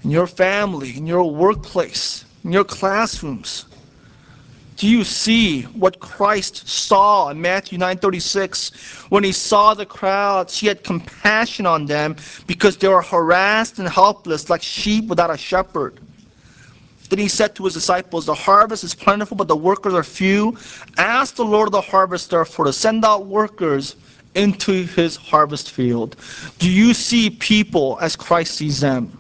in 0.03 0.11
your 0.11 0.27
family, 0.27 0.97
in 0.97 1.07
your 1.07 1.29
workplace, 1.31 2.25
in 2.45 2.53
your 2.53 2.65
classrooms. 2.65 3.65
Do 4.77 4.89
you 4.89 5.05
see 5.05 5.63
what 5.63 6.01
Christ 6.01 6.69
saw 6.69 7.29
in 7.29 7.41
Matthew 7.41 7.79
9:36 7.79 8.73
when 9.09 9.25
he 9.25 9.33
saw 9.33 9.73
the 9.73 9.87
crowds? 9.87 10.59
He 10.59 10.67
had 10.67 10.83
compassion 10.83 11.65
on 11.65 11.87
them 11.87 12.17
because 12.47 12.77
they 12.77 12.89
were 12.89 13.03
harassed 13.03 13.79
and 13.79 13.89
helpless 13.89 14.51
like 14.51 14.63
sheep 14.63 15.07
without 15.07 15.31
a 15.31 15.39
shepherd. 15.39 16.01
Then 17.15 17.23
he 17.23 17.29
said 17.29 17.55
to 17.55 17.65
his 17.65 17.75
disciples, 17.75 18.27
The 18.27 18.35
harvest 18.35 18.83
is 18.83 18.93
plentiful, 18.93 19.37
but 19.37 19.47
the 19.47 19.55
workers 19.55 19.95
are 19.95 20.03
few. 20.03 20.59
Ask 20.99 21.37
the 21.37 21.45
Lord 21.45 21.69
of 21.69 21.73
the 21.73 21.81
harvest, 21.81 22.29
therefore, 22.29 22.65
to 22.65 22.73
send 22.73 23.05
out 23.05 23.27
workers 23.27 23.95
into 24.35 24.85
his 24.85 25.15
harvest 25.15 25.71
field. 25.71 26.17
Do 26.59 26.69
you 26.69 26.93
see 26.93 27.31
people 27.31 27.99
as 28.01 28.17
Christ 28.17 28.57
sees 28.57 28.81
them? 28.81 29.17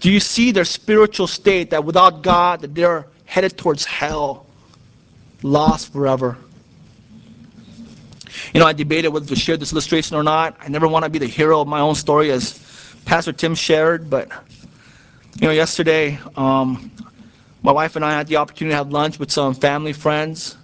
Do 0.00 0.10
you 0.10 0.18
see 0.18 0.50
their 0.50 0.64
spiritual 0.64 1.28
state 1.28 1.70
that 1.70 1.84
without 1.84 2.22
God, 2.22 2.62
that 2.62 2.74
they're 2.74 3.06
headed 3.24 3.56
towards 3.56 3.84
hell, 3.84 4.44
lost 5.44 5.92
forever? 5.92 6.36
You 8.52 8.58
know, 8.58 8.66
I 8.66 8.72
debated 8.72 9.10
whether 9.10 9.26
to 9.26 9.36
share 9.36 9.56
this 9.56 9.70
illustration 9.70 10.16
or 10.16 10.24
not. 10.24 10.56
I 10.58 10.66
never 10.66 10.88
want 10.88 11.04
to 11.04 11.08
be 11.08 11.20
the 11.20 11.28
hero 11.28 11.60
of 11.60 11.68
my 11.68 11.78
own 11.78 11.94
story, 11.94 12.32
as 12.32 12.58
Pastor 13.04 13.32
Tim 13.32 13.54
shared, 13.54 14.10
but 14.10 14.28
you 15.40 15.48
know, 15.48 15.52
yesterday, 15.52 16.18
um, 16.36 16.90
my 17.62 17.72
wife 17.72 17.96
and 17.96 18.04
I 18.04 18.12
had 18.12 18.28
the 18.28 18.36
opportunity 18.36 18.72
to 18.72 18.76
have 18.76 18.90
lunch 18.90 19.18
with 19.18 19.30
some 19.30 19.54
family 19.54 19.92
friends, 19.92 20.56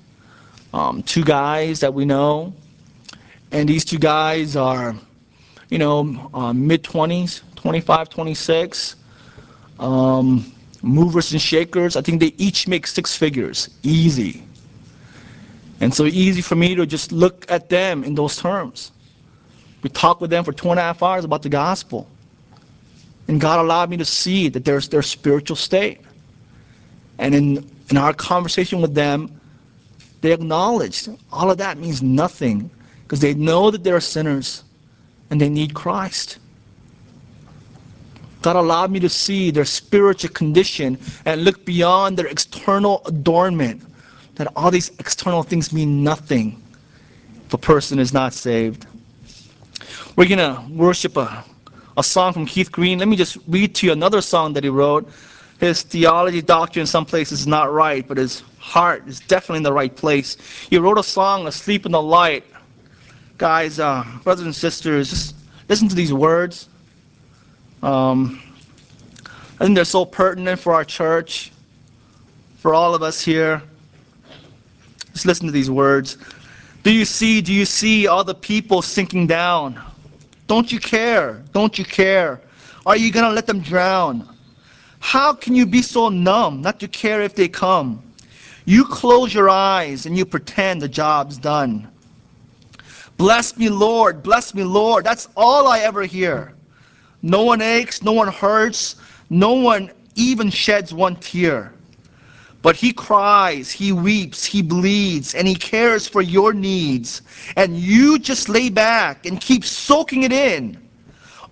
um, 0.72 1.02
two 1.02 1.24
guys 1.24 1.80
that 1.80 1.92
we 1.92 2.04
know. 2.04 2.54
And 3.52 3.68
these 3.68 3.84
two 3.84 3.98
guys 3.98 4.54
are, 4.54 4.94
you 5.70 5.78
know, 5.78 6.30
uh, 6.32 6.52
mid 6.52 6.84
20s, 6.84 7.42
25, 7.56 8.10
26, 8.10 8.96
um, 9.80 10.52
movers 10.82 11.32
and 11.32 11.40
shakers. 11.42 11.96
I 11.96 12.02
think 12.02 12.20
they 12.20 12.32
each 12.36 12.68
make 12.68 12.86
six 12.86 13.16
figures, 13.16 13.70
easy. 13.82 14.44
And 15.80 15.92
so 15.92 16.04
easy 16.04 16.42
for 16.42 16.54
me 16.54 16.74
to 16.76 16.86
just 16.86 17.10
look 17.10 17.50
at 17.50 17.68
them 17.70 18.04
in 18.04 18.14
those 18.14 18.36
terms. 18.36 18.92
We 19.82 19.90
talked 19.90 20.20
with 20.20 20.30
them 20.30 20.44
for 20.44 20.52
two 20.52 20.70
and 20.70 20.78
a 20.78 20.82
half 20.82 21.02
hours 21.02 21.24
about 21.24 21.42
the 21.42 21.48
gospel. 21.48 22.06
And 23.30 23.40
God 23.40 23.60
allowed 23.60 23.90
me 23.90 23.96
to 23.96 24.04
see 24.04 24.48
that 24.48 24.64
there's 24.64 24.88
their 24.88 25.02
spiritual 25.02 25.54
state. 25.54 26.00
And 27.18 27.32
in, 27.32 27.70
in 27.88 27.96
our 27.96 28.12
conversation 28.12 28.80
with 28.80 28.92
them, 28.92 29.40
they 30.20 30.32
acknowledged 30.32 31.10
all 31.30 31.48
of 31.48 31.56
that 31.58 31.78
means 31.78 32.02
nothing 32.02 32.68
because 33.04 33.20
they 33.20 33.34
know 33.34 33.70
that 33.70 33.84
they're 33.84 34.00
sinners 34.00 34.64
and 35.30 35.40
they 35.40 35.48
need 35.48 35.74
Christ. 35.74 36.40
God 38.42 38.56
allowed 38.56 38.90
me 38.90 38.98
to 38.98 39.08
see 39.08 39.52
their 39.52 39.64
spiritual 39.64 40.30
condition 40.30 40.98
and 41.24 41.44
look 41.44 41.64
beyond 41.64 42.16
their 42.16 42.26
external 42.26 43.00
adornment, 43.06 43.80
that 44.34 44.48
all 44.56 44.72
these 44.72 44.90
external 44.98 45.44
things 45.44 45.72
mean 45.72 46.02
nothing. 46.02 46.60
if 47.46 47.54
a 47.54 47.58
person 47.58 48.00
is 48.00 48.12
not 48.12 48.32
saved. 48.32 48.86
We're 50.16 50.26
going 50.26 50.38
to 50.38 50.60
worship 50.72 51.16
a, 51.16 51.44
a 52.00 52.02
song 52.02 52.32
from 52.32 52.46
Keith 52.46 52.72
Green. 52.72 52.98
Let 52.98 53.08
me 53.08 53.16
just 53.16 53.36
read 53.46 53.74
to 53.76 53.86
you 53.86 53.92
another 53.92 54.22
song 54.22 54.54
that 54.54 54.64
he 54.64 54.70
wrote. 54.70 55.06
His 55.60 55.82
theology 55.82 56.40
doctrine 56.40 56.80
in 56.80 56.86
some 56.86 57.04
places 57.04 57.40
is 57.40 57.46
not 57.46 57.70
right, 57.70 58.08
but 58.08 58.16
his 58.16 58.42
heart 58.58 59.06
is 59.06 59.20
definitely 59.20 59.58
in 59.58 59.62
the 59.64 59.72
right 59.72 59.94
place. 59.94 60.38
He 60.70 60.78
wrote 60.78 60.96
a 60.96 61.02
song, 61.02 61.46
Asleep 61.46 61.84
in 61.84 61.92
the 61.92 62.00
Light. 62.00 62.44
Guys, 63.36 63.78
uh, 63.78 64.02
brothers 64.24 64.46
and 64.46 64.54
sisters, 64.54 65.10
just 65.10 65.34
listen 65.68 65.90
to 65.90 65.94
these 65.94 66.12
words. 66.12 66.70
Um, 67.82 68.40
I 69.60 69.64
think 69.64 69.74
they're 69.74 69.84
so 69.84 70.06
pertinent 70.06 70.58
for 70.58 70.72
our 70.72 70.84
church, 70.84 71.52
for 72.56 72.74
all 72.74 72.94
of 72.94 73.02
us 73.02 73.20
here. 73.20 73.62
Just 75.12 75.26
listen 75.26 75.44
to 75.44 75.52
these 75.52 75.70
words. 75.70 76.16
Do 76.82 76.90
you 76.90 77.04
see, 77.04 77.42
do 77.42 77.52
you 77.52 77.66
see 77.66 78.06
all 78.06 78.24
the 78.24 78.34
people 78.34 78.80
sinking 78.80 79.26
down? 79.26 79.78
Don't 80.50 80.72
you 80.72 80.80
care? 80.80 81.44
Don't 81.52 81.78
you 81.78 81.84
care? 81.84 82.40
Are 82.84 82.96
you 82.96 83.12
going 83.12 83.24
to 83.24 83.30
let 83.30 83.46
them 83.46 83.60
drown? 83.60 84.28
How 84.98 85.32
can 85.32 85.54
you 85.54 85.64
be 85.64 85.80
so 85.80 86.08
numb 86.08 86.60
not 86.60 86.80
to 86.80 86.88
care 86.88 87.22
if 87.22 87.36
they 87.36 87.46
come? 87.46 88.02
You 88.64 88.84
close 88.84 89.32
your 89.32 89.48
eyes 89.48 90.06
and 90.06 90.18
you 90.18 90.24
pretend 90.24 90.82
the 90.82 90.88
job's 90.88 91.38
done. 91.38 91.86
Bless 93.16 93.56
me, 93.56 93.68
Lord, 93.68 94.24
bless 94.24 94.52
me, 94.52 94.64
Lord. 94.64 95.04
That's 95.04 95.28
all 95.36 95.68
I 95.68 95.78
ever 95.78 96.02
hear. 96.02 96.52
No 97.22 97.44
one 97.44 97.62
aches, 97.62 98.02
no 98.02 98.10
one 98.10 98.26
hurts, 98.26 98.96
no 99.30 99.52
one 99.52 99.92
even 100.16 100.50
sheds 100.50 100.92
one 100.92 101.14
tear. 101.14 101.72
But 102.62 102.76
he 102.76 102.92
cries, 102.92 103.70
he 103.70 103.92
weeps, 103.92 104.44
he 104.44 104.60
bleeds, 104.60 105.34
and 105.34 105.48
he 105.48 105.54
cares 105.54 106.06
for 106.06 106.20
your 106.20 106.52
needs. 106.52 107.22
And 107.56 107.76
you 107.76 108.18
just 108.18 108.48
lay 108.48 108.68
back 108.68 109.24
and 109.24 109.40
keep 109.40 109.64
soaking 109.64 110.24
it 110.24 110.32
in. 110.32 110.76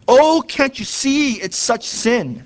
Oh, 0.06 0.44
can't 0.46 0.78
you 0.78 0.84
see 0.84 1.34
it's 1.34 1.56
such 1.56 1.84
sin? 1.86 2.44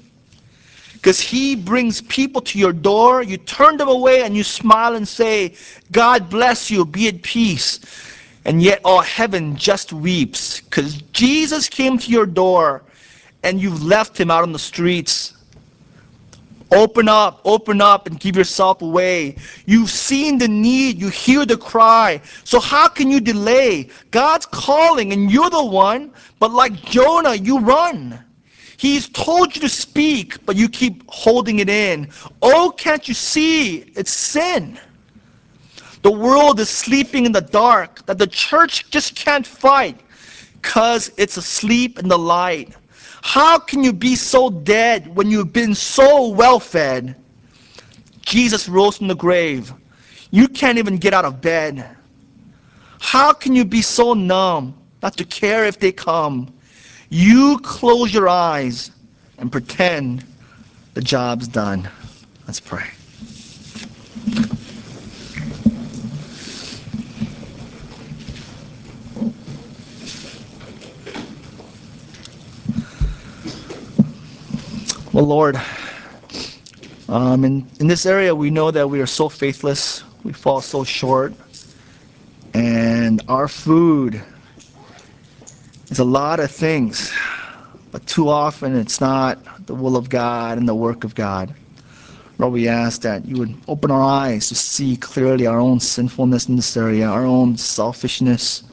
Because 0.94 1.20
he 1.20 1.56
brings 1.56 2.00
people 2.02 2.40
to 2.42 2.58
your 2.58 2.72
door, 2.72 3.22
you 3.22 3.36
turn 3.36 3.76
them 3.76 3.88
away, 3.88 4.22
and 4.22 4.36
you 4.36 4.44
smile 4.44 4.94
and 4.94 5.06
say, 5.06 5.54
God 5.90 6.30
bless 6.30 6.70
you, 6.70 6.84
be 6.84 7.08
at 7.08 7.22
peace. 7.22 7.80
And 8.44 8.62
yet 8.62 8.80
all 8.84 9.00
heaven 9.00 9.56
just 9.56 9.92
weeps 9.92 10.60
because 10.60 11.02
Jesus 11.12 11.68
came 11.68 11.98
to 11.98 12.10
your 12.10 12.26
door 12.26 12.82
and 13.42 13.60
you've 13.60 13.82
left 13.82 14.18
him 14.18 14.30
out 14.30 14.42
on 14.42 14.52
the 14.52 14.58
streets. 14.58 15.34
Open 16.72 17.06
up, 17.06 17.42
open 17.44 17.82
up, 17.82 18.06
and 18.06 18.18
give 18.18 18.34
yourself 18.34 18.80
away. 18.80 19.36
You've 19.66 19.90
seen 19.90 20.38
the 20.38 20.48
need, 20.48 20.98
you 20.98 21.08
hear 21.08 21.44
the 21.44 21.56
cry. 21.56 22.20
So, 22.44 22.60
how 22.60 22.88
can 22.88 23.10
you 23.10 23.20
delay? 23.20 23.88
God's 24.10 24.46
calling, 24.46 25.12
and 25.12 25.30
you're 25.30 25.50
the 25.50 25.64
one, 25.64 26.12
but 26.38 26.50
like 26.50 26.72
Jonah, 26.82 27.34
you 27.34 27.58
run. 27.58 28.18
He's 28.78 29.08
told 29.10 29.54
you 29.54 29.60
to 29.60 29.68
speak, 29.68 30.44
but 30.46 30.56
you 30.56 30.68
keep 30.68 31.04
holding 31.08 31.58
it 31.58 31.68
in. 31.68 32.08
Oh, 32.40 32.72
can't 32.76 33.06
you 33.06 33.14
see? 33.14 33.92
It's 33.94 34.10
sin. 34.10 34.78
The 36.00 36.10
world 36.10 36.58
is 36.58 36.68
sleeping 36.68 37.26
in 37.26 37.32
the 37.32 37.42
dark, 37.42 38.04
that 38.06 38.18
the 38.18 38.26
church 38.26 38.90
just 38.90 39.14
can't 39.14 39.46
fight 39.46 40.00
because 40.54 41.12
it's 41.16 41.36
asleep 41.36 41.98
in 41.98 42.08
the 42.08 42.18
light. 42.18 42.74
How 43.22 43.58
can 43.58 43.82
you 43.84 43.92
be 43.92 44.16
so 44.16 44.50
dead 44.50 45.14
when 45.14 45.30
you've 45.30 45.52
been 45.52 45.74
so 45.74 46.28
well 46.28 46.60
fed? 46.60 47.14
Jesus 48.20 48.68
rose 48.68 48.98
from 48.98 49.08
the 49.08 49.14
grave. 49.14 49.72
You 50.32 50.48
can't 50.48 50.76
even 50.76 50.96
get 50.96 51.14
out 51.14 51.24
of 51.24 51.40
bed. 51.40 51.88
How 53.00 53.32
can 53.32 53.54
you 53.54 53.64
be 53.64 53.80
so 53.80 54.12
numb 54.12 54.74
not 55.02 55.16
to 55.16 55.24
care 55.24 55.64
if 55.64 55.78
they 55.78 55.92
come? 55.92 56.52
You 57.10 57.58
close 57.62 58.12
your 58.12 58.28
eyes 58.28 58.90
and 59.38 59.50
pretend 59.50 60.24
the 60.94 61.00
job's 61.00 61.46
done. 61.46 61.88
Let's 62.46 62.60
pray. 62.60 62.88
Well, 75.12 75.26
Lord, 75.26 75.60
um, 77.10 77.44
in, 77.44 77.68
in 77.80 77.86
this 77.86 78.06
area, 78.06 78.34
we 78.34 78.48
know 78.48 78.70
that 78.70 78.88
we 78.88 78.98
are 79.02 79.06
so 79.06 79.28
faithless, 79.28 80.04
we 80.24 80.32
fall 80.32 80.62
so 80.62 80.84
short, 80.84 81.34
and 82.54 83.20
our 83.28 83.46
food 83.46 84.22
is 85.90 85.98
a 85.98 86.04
lot 86.04 86.40
of 86.40 86.50
things, 86.50 87.12
but 87.90 88.06
too 88.06 88.30
often 88.30 88.74
it's 88.74 89.02
not 89.02 89.66
the 89.66 89.74
will 89.74 89.98
of 89.98 90.08
God 90.08 90.56
and 90.56 90.66
the 90.66 90.74
work 90.74 91.04
of 91.04 91.14
God. 91.14 91.54
Lord, 92.38 92.54
we 92.54 92.66
ask 92.66 93.02
that 93.02 93.26
you 93.26 93.36
would 93.36 93.54
open 93.68 93.90
our 93.90 94.02
eyes 94.02 94.48
to 94.48 94.54
see 94.54 94.96
clearly 94.96 95.46
our 95.46 95.60
own 95.60 95.78
sinfulness 95.78 96.48
in 96.48 96.56
this 96.56 96.74
area, 96.74 97.06
our 97.06 97.26
own 97.26 97.58
selfishness, 97.58 98.64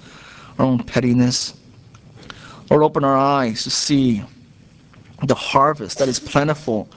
our 0.58 0.66
own 0.66 0.84
pettiness. 0.86 1.54
Lord, 2.70 2.84
open 2.84 3.04
our 3.04 3.18
eyes 3.18 3.64
to 3.64 3.70
see 3.70 4.24
the 5.28 5.36
harvest 5.36 5.98
that 6.00 6.08
is 6.08 6.20
plentiful, 6.20 6.90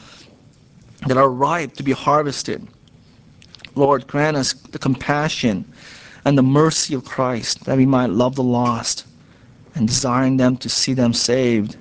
that 1.06 1.16
are 1.16 1.30
ripe 1.30 1.74
to 1.74 1.82
be 1.82 1.92
harvested. 1.92 2.66
Lord, 3.74 4.06
grant 4.06 4.36
us 4.36 4.52
the 4.52 4.78
compassion 4.78 5.64
and 6.24 6.36
the 6.38 6.42
mercy 6.42 6.94
of 6.94 7.04
Christ 7.04 7.64
that 7.64 7.76
we 7.76 7.86
might 7.86 8.10
love 8.10 8.36
the 8.36 8.42
lost 8.42 9.06
and 9.74 9.88
desiring 9.88 10.36
them 10.36 10.56
to 10.58 10.68
see 10.68 10.92
them 10.92 11.12
saved 11.12 11.76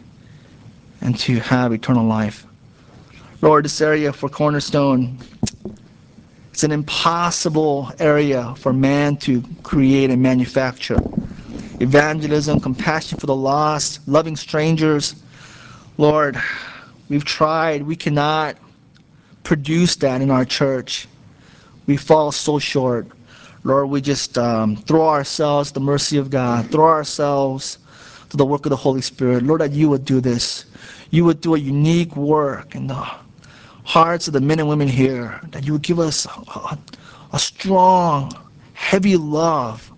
and 1.02 1.18
to 1.20 1.39
have 1.39 1.74
eternal 1.74 2.06
life. 2.06 2.46
Lord, 3.42 3.66
this 3.66 3.82
area 3.82 4.14
for 4.14 4.30
Cornerstone, 4.30 5.18
it's 6.52 6.64
an 6.64 6.72
impossible 6.72 7.92
area 8.00 8.54
for 8.56 8.72
man 8.72 9.18
to 9.18 9.44
create 9.64 10.10
and 10.10 10.22
manufacture. 10.22 10.98
Evangelism, 11.80 12.60
compassion 12.60 13.18
for 13.18 13.26
the 13.26 13.36
lost, 13.36 14.08
loving 14.08 14.36
strangers, 14.36 15.16
Lord, 15.98 16.42
we've 17.10 17.26
tried. 17.26 17.84
We 17.84 17.96
cannot 17.96 18.58
produce 19.44 19.96
that 19.98 20.22
in 20.22 20.32
our 20.32 20.46
church. 20.46 21.08
We 21.86 21.98
fall 21.98 22.32
so 22.32 22.60
short. 22.60 23.08
Lord, 23.64 23.89
we 23.89 24.02
just 24.02 24.38
um, 24.38 24.76
throw 24.76 25.08
ourselves 25.08 25.72
the 25.72 25.80
mercy 25.80 26.18
of 26.18 26.30
God, 26.30 26.72
throw 26.72 26.88
ourselves 26.88 27.78
to 28.30 28.38
the 28.38 28.46
work 28.46 28.66
of 28.66 28.72
the 28.72 28.76
Holy 28.76 29.02
Spirit. 29.02 29.44
Lord, 29.44 29.62
that 29.62 29.72
you 29.72 29.89
would 29.89 30.06
do 30.06 30.22
this. 30.22 30.66
You 31.12 31.26
would 31.26 31.42
do 31.42 31.56
a 31.56 31.60
unique 31.60 32.16
work 32.16 32.74
in 32.74 32.88
the 32.88 33.08
hearts 33.84 34.28
of 34.28 34.34
the 34.34 34.42
men 34.42 34.60
and 34.60 34.70
women 34.70 34.88
here, 34.88 35.39
that 35.50 35.66
you 35.66 35.74
would 35.74 35.82
give 35.82 36.00
us 36.00 36.26
a, 36.26 36.78
a 37.34 37.39
strong, 37.39 38.32
heavy 38.74 39.18
love 39.18 39.92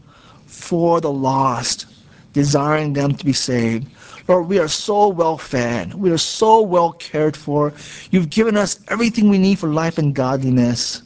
for 0.48 1.00
the 1.00 1.12
lost, 1.12 1.86
desiring 2.34 2.94
them 2.94 3.14
to 3.16 3.24
be 3.24 3.34
saved. 3.34 3.88
Lord, 4.28 4.48
we 4.48 4.60
are 4.60 4.68
so 4.68 5.10
well 5.10 5.38
fed. 5.38 5.94
We 5.94 6.12
are 6.12 6.18
so 6.18 6.62
well 6.62 6.94
cared 6.94 7.36
for. 7.36 7.74
You've 8.12 8.30
given 8.30 8.56
us 8.56 8.80
everything 8.88 9.30
we 9.30 9.38
need 9.38 9.60
for 9.60 9.68
life 9.70 9.98
and 9.98 10.16
godliness, 10.16 11.04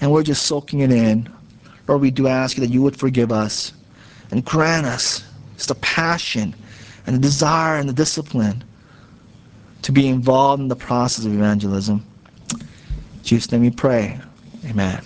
and 0.00 0.10
we're 0.10 0.22
just 0.22 0.46
soaking 0.46 0.80
it 0.80 0.90
in. 0.90 1.28
Lord, 1.86 2.00
we 2.00 2.10
do 2.10 2.26
ask 2.26 2.56
that 2.56 2.68
you 2.68 2.82
would 2.82 2.98
forgive 2.98 3.32
us 3.32 3.72
and 4.30 4.44
grant 4.44 4.86
us 4.86 5.24
the 5.66 5.74
passion 5.76 6.54
and 7.06 7.16
the 7.16 7.20
desire 7.20 7.78
and 7.78 7.88
the 7.88 7.92
discipline 7.92 8.64
to 9.82 9.92
be 9.92 10.08
involved 10.08 10.60
in 10.60 10.68
the 10.68 10.76
process 10.76 11.24
of 11.24 11.32
evangelism. 11.32 12.04
In 12.52 13.22
Jesus' 13.22 13.52
name 13.52 13.62
we 13.62 13.70
pray. 13.70 14.18
Amen. 14.66 15.02